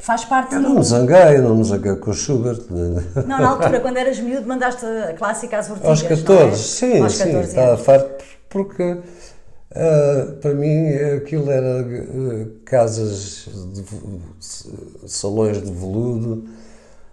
[0.00, 2.60] Faz parte Eu não me zanguei, não me zanguei com o Schubert.
[2.70, 6.56] Não, na altura, quando eras miúdo, mandaste a clássica às ortigas, Aos 14, é?
[6.56, 13.84] sim, Aos 14 sim, estava farto, porque uh, para mim aquilo era uh, casas, de,
[15.06, 16.44] salões de veludo,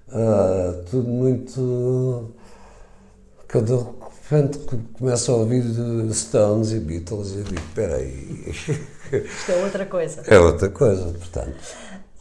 [0.09, 2.33] uh, tudo muito...
[3.47, 3.77] Cada
[4.29, 4.59] repente
[4.97, 5.63] começo a ouvir
[6.11, 8.53] Stones e Beatles e eu digo, espera aí...
[9.13, 10.21] Isto é outra coisa.
[10.27, 11.55] É outra coisa, portanto...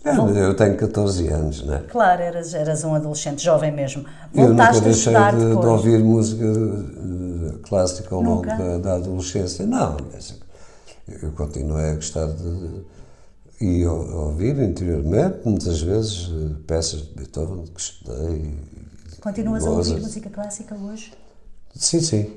[0.07, 1.79] Eu tenho 14 anos, não é?
[1.81, 4.05] Claro, eras, eras um adolescente, jovem mesmo.
[4.33, 9.67] Voltaste eu nunca deixei de, de, ouvir música uh, clássica ao longo da, da, adolescência.
[9.67, 10.39] Não, mas
[11.23, 12.85] eu continuei a gostar de.
[13.61, 18.55] e a, ouvir interiormente, muitas vezes, uh, peças de Beethoven que estudei.
[19.21, 21.13] Continuas a ouvir música clássica hoje?
[21.75, 22.33] Sim, sim.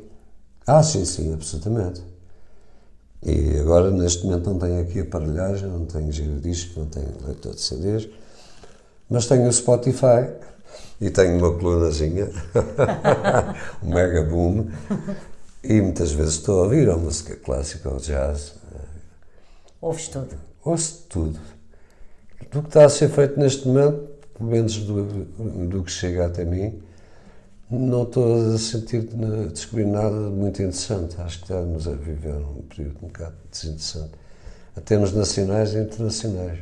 [0.65, 2.01] Ah, sim, sim, absolutamente.
[3.21, 7.61] E agora, neste momento, não tenho aqui aparelhagem, não tenho giradiscos, não tenho leitor de
[7.61, 8.09] CDs,
[9.09, 10.29] mas tenho o Spotify
[11.01, 12.29] e tenho uma colunazinha,
[13.83, 14.69] um mega boom,
[15.63, 18.53] e muitas vezes estou a ouvir a música clássica ou jazz.
[19.81, 20.35] Ouves tudo?
[20.63, 21.39] Ouço tudo.
[22.51, 25.03] Do que está a ser feito neste momento, pelo menos do,
[25.67, 26.81] do que chega até mim,
[27.71, 31.19] não estou a sentir, a descobrir nada muito interessante.
[31.21, 34.11] Acho que estamos a viver um período um bocado desinteressante,
[34.75, 36.59] a termos nacionais e internacionais.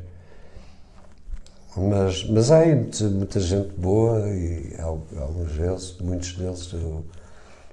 [1.78, 7.05] Mas, mas há aí muita gente boa e alguns deles, muitos deles eu,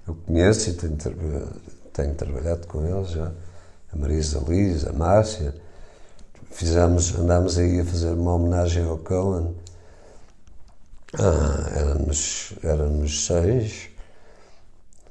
[0.07, 0.97] eu conheço e tenho,
[1.93, 3.33] tenho trabalhado com eles já.
[3.93, 5.55] A Marisa Liz, a Márcia.
[6.51, 9.55] Fizemos, andámos aí a fazer uma homenagem ao Cohen
[11.19, 13.91] ah, éramos, éramos seis.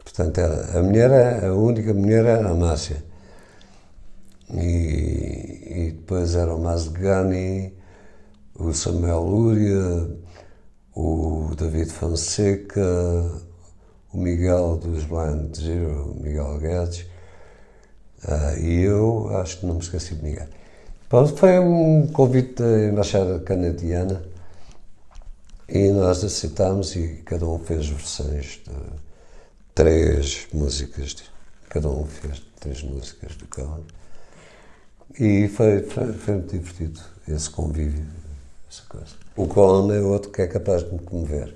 [0.03, 3.03] Portanto, era, a mulher, a única mulher era a Márcia.
[4.53, 7.73] E, e depois era o Mazgani,
[8.55, 10.09] o Samuel Lúria,
[10.95, 13.31] o David Fonseca,
[14.13, 17.07] o Miguel dos Blind Zero, o Miguel Guedes,
[18.27, 20.47] uh, e eu acho que não me esqueci de ninguém.
[21.09, 24.32] Pronto, foi um convite da Embaixada Canadiana
[25.67, 28.71] e nós aceitámos e cada um fez versões de
[29.73, 31.15] três músicas,
[31.69, 33.85] cada um fez três músicas do Cohen.
[35.19, 38.05] E foi, foi, foi muito divertido esse convívio,
[38.69, 39.15] essa coisa.
[39.35, 41.55] O Colin é outro que é capaz de me comover.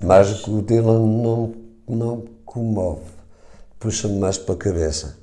[0.00, 1.54] Mas o Dylan não,
[1.88, 3.04] não comove,
[3.78, 5.16] puxa-me mais para a cabeça.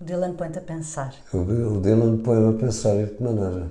[0.00, 1.14] O Dylan põe-te a pensar.
[1.32, 3.68] O, o Dylan põe-me a pensar de que maneira.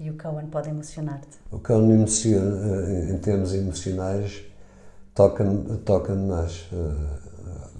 [0.00, 1.38] E o Cohen pode emocionar-te.
[1.50, 4.44] O Cohen emociona, eh, em termos emocionais,
[5.12, 7.18] toca-me toca mais, uh,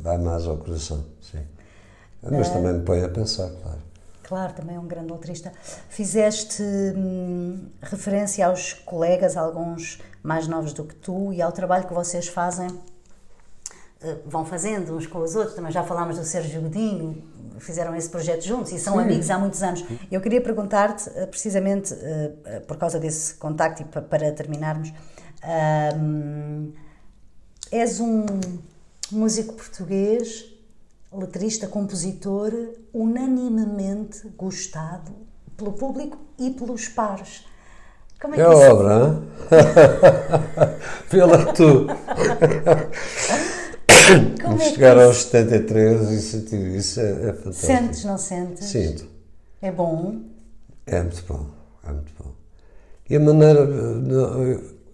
[0.01, 1.39] vai mais ao coração, sim.
[2.21, 3.79] Mas uh, também me põe a pensar, claro.
[4.25, 5.53] Claro, também é um grande letrista.
[5.89, 11.95] Fizeste hum, referência aos colegas, alguns mais novos do que tu, e ao trabalho que
[11.95, 12.69] vocês fazem,
[14.27, 15.55] vão fazendo uns com os outros.
[15.55, 17.23] Também já falámos do Sérgio Godinho,
[17.59, 19.01] fizeram esse projeto juntos e são Sim.
[19.01, 19.85] amigos há muitos anos.
[20.11, 21.95] Eu queria perguntar-te, precisamente
[22.67, 24.93] por causa desse contacto e para terminarmos,
[25.97, 26.73] hum,
[27.71, 28.25] És um
[29.13, 30.47] músico português,
[31.13, 32.51] letrista, compositor,
[32.95, 35.13] unanimemente gostado
[35.57, 37.45] pelo público e pelos pares.
[38.21, 39.23] Como é, é que é obra, hein?
[41.11, 41.87] Pela tu.
[44.43, 47.67] Como é chegar aos 73 e sentir isso é, é fantástico.
[47.67, 48.67] Sentes, não sentes?
[48.67, 49.07] Sinto.
[49.61, 50.21] É bom?
[50.87, 51.47] É muito bom,
[51.87, 52.33] é muito bom.
[53.09, 53.69] E a maneira.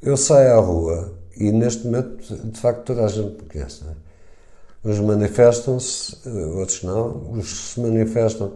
[0.02, 3.82] Eu saio à rua e neste momento, de facto, toda a gente me conhece.
[3.84, 4.88] É?
[4.88, 6.16] Uns manifestam-se,
[6.56, 7.32] outros não.
[7.32, 8.52] Os que se manifestam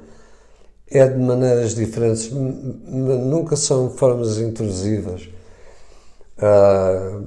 [0.91, 5.29] é de maneiras diferentes, nunca são formas intrusivas.
[6.39, 7.21] Ah,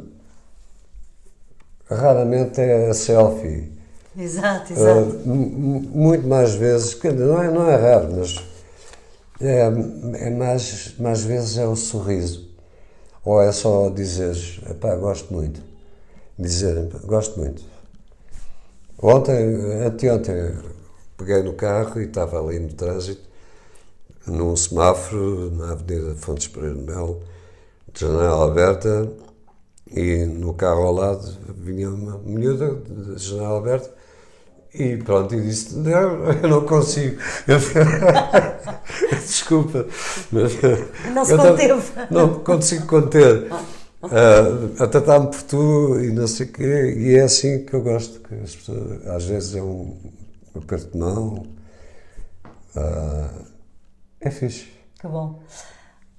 [1.96, 3.72] raramente é a selfie.
[4.18, 5.22] Exato, exato.
[5.26, 8.36] Ah, muito mais vezes, não é, não é raro, mas
[9.40, 9.62] é,
[10.26, 12.50] é mais, mais vezes é o sorriso.
[13.24, 15.62] Ou é só dizeres, pá, gosto muito.
[16.38, 17.64] Dizer, gosto muito.
[19.02, 20.54] Ontem, anteontem,
[21.18, 23.22] peguei no carro e estava ali no trânsito,
[24.28, 27.22] num semáforo, na Avenida Fontes Pereira de Melo,
[27.94, 29.12] de janela aberta,
[29.88, 34.02] e no carro ao lado vinha uma miúda de janela aberta
[34.74, 37.22] e pronto, e disse: Não, eu não consigo.
[39.12, 39.86] Desculpa,
[40.32, 40.54] mas.
[41.14, 41.84] Não se conteve.
[42.10, 43.52] Não consigo conter.
[44.02, 46.96] Uh, a tratar-me por tu e não sei o quê.
[46.98, 48.22] E é assim que eu gosto.
[48.22, 49.98] Que as pessoas, às vezes é um
[50.56, 51.46] aperto de mão.
[52.76, 53.46] Uh,
[54.22, 54.70] é fixe.
[55.00, 55.44] Que bom.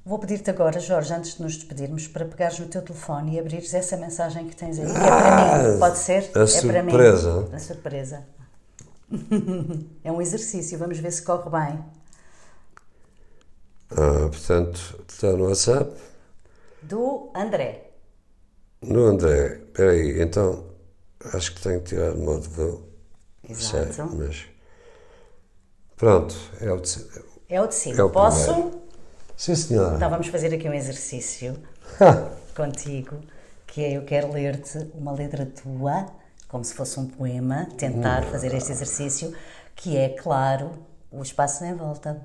[0.05, 3.73] Vou pedir-te agora, Jorge, antes de nos despedirmos, para pegares no teu telefone e abrires
[3.73, 5.79] essa mensagem que tens aí, que é para mim.
[5.79, 6.31] Pode ser?
[6.35, 7.31] A é surpresa.
[7.31, 7.55] para mim.
[7.55, 8.27] A surpresa.
[10.03, 11.85] é um exercício, vamos ver se corre bem.
[13.93, 15.97] Ah, portanto, está no WhatsApp?
[16.83, 17.93] Do André.
[18.83, 20.65] No André, espera aí, então
[21.33, 22.89] acho que tenho que tirar de modo voo.
[23.49, 23.93] Exato.
[23.93, 24.47] Sei, mas
[25.97, 27.07] pronto, é o de cima.
[27.49, 28.01] É o de cima.
[28.01, 28.53] É o Posso?
[28.53, 28.82] Primeiro.
[29.37, 29.97] Sim, senhora.
[29.97, 31.57] Então vamos fazer aqui um exercício
[32.55, 33.17] contigo,
[33.67, 36.07] que é eu quero ler-te uma letra tua
[36.53, 39.35] como se fosse um poema, tentar fazer este exercício,
[39.75, 40.73] que é, claro,
[41.11, 42.21] o espaço em volta.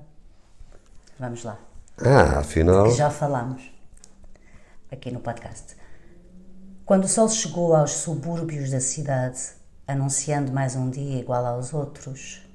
[1.18, 1.58] Vamos lá.
[1.96, 2.84] Ah, afinal.
[2.84, 3.72] Que já falámos
[4.92, 5.74] aqui no podcast.
[6.84, 9.40] Quando o sol chegou aos subúrbios da cidade,
[9.86, 12.46] anunciando mais um dia igual aos outros,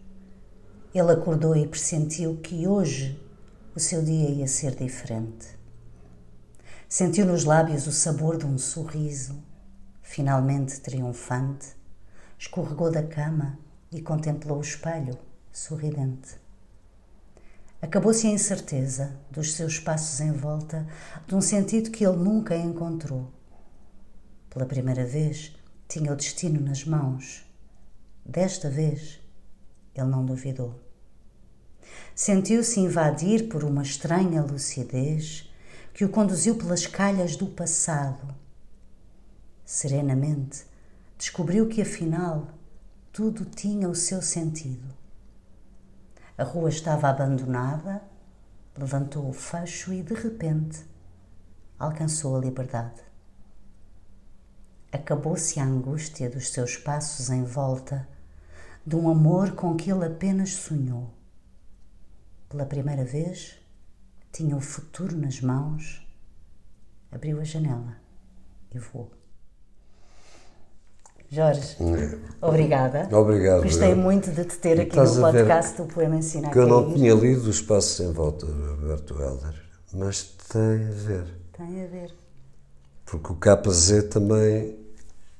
[0.93, 3.19] ele acordou e pressentiu que hoje
[3.75, 5.47] o seu dia ia ser diferente.
[6.87, 9.43] Sentiu nos lábios o sabor de um sorriso
[10.03, 11.69] finalmente triunfante,
[12.37, 13.57] escorregou da cama
[13.91, 15.17] e contemplou o espelho,
[15.51, 16.35] sorridente.
[17.81, 20.87] Acabou-se a incerteza dos seus passos em volta
[21.25, 23.31] de um sentido que ele nunca encontrou.
[24.51, 25.55] Pela primeira vez,
[25.87, 27.43] tinha o destino nas mãos.
[28.23, 29.19] Desta vez,
[29.95, 30.82] ele não duvidou.
[32.15, 35.51] Sentiu-se invadir por uma estranha lucidez
[35.93, 38.43] que o conduziu pelas calhas do passado
[39.73, 40.65] serenamente,
[41.17, 42.47] descobriu que afinal
[43.11, 44.87] tudo tinha o seu sentido.
[46.37, 48.01] A rua estava abandonada,
[48.77, 50.83] levantou o fecho e, de repente,
[51.77, 53.01] alcançou a liberdade.
[54.91, 58.07] Acabou-se a angústia dos seus passos em volta
[58.85, 61.11] de um amor com que ele apenas sonhou.
[62.53, 63.55] Pela primeira vez,
[64.31, 66.07] tinha o futuro nas mãos,
[67.11, 67.97] abriu a janela
[68.71, 69.09] e voou.
[71.31, 71.75] Jorge,
[72.39, 73.09] obrigada.
[73.11, 73.63] Obrigado.
[73.63, 77.15] Gostei muito de te ter aqui no podcast do Poema Ensina Que eu não tinha
[77.15, 79.55] lido Os Passos em Volta, Roberto Helder,
[79.91, 81.25] mas tem a ver.
[81.57, 82.13] Tem a ver.
[83.03, 84.77] Porque o KZ também.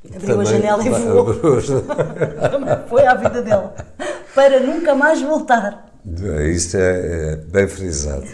[0.03, 1.26] Abriu também, a janela e voou.
[2.49, 3.70] também foi à vida dele.
[4.34, 5.83] Para nunca mais voltar.
[6.06, 8.26] Isto é, é bem frisado.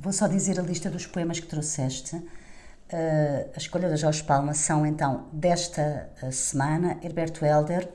[0.00, 2.16] Vou só dizer a lista dos poemas que trouxeste.
[2.16, 7.86] Uh, a escolha da Jorge Palma são então desta uh, semana Herberto Helder,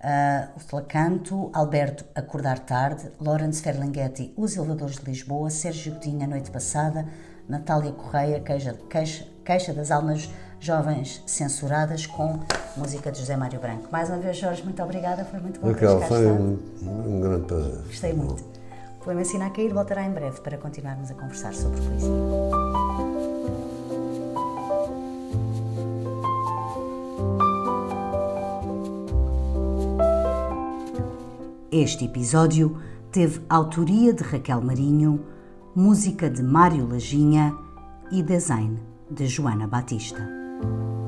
[0.00, 6.26] uh, o Flacanto, Alberto Acordar Tarde, Lawrence Ferlinghetti, Os Elevadores de Lisboa, Sérgio Godinho, A
[6.26, 7.04] Noite Passada,
[7.46, 10.30] Natália Correia, Queixa, Queixa, Queixa das Almas
[10.60, 12.38] Jovens Censuradas, com
[12.76, 13.88] música de José Mário Branco.
[13.90, 17.78] Mais uma vez, Jorge, muito obrigada, foi muito bom Raquel, foi um, um, grande prazer.
[17.86, 18.44] Gostei muito.
[19.00, 22.10] O poema Ensina a Cair voltará em breve para continuarmos a conversar sobre poesia.
[31.72, 32.76] Este episódio
[33.10, 35.24] teve autoria de Raquel Marinho,
[35.74, 37.56] música de Mário Lajinha
[38.12, 38.78] e design
[39.10, 40.39] de Joana Batista.
[40.62, 40.99] Bye.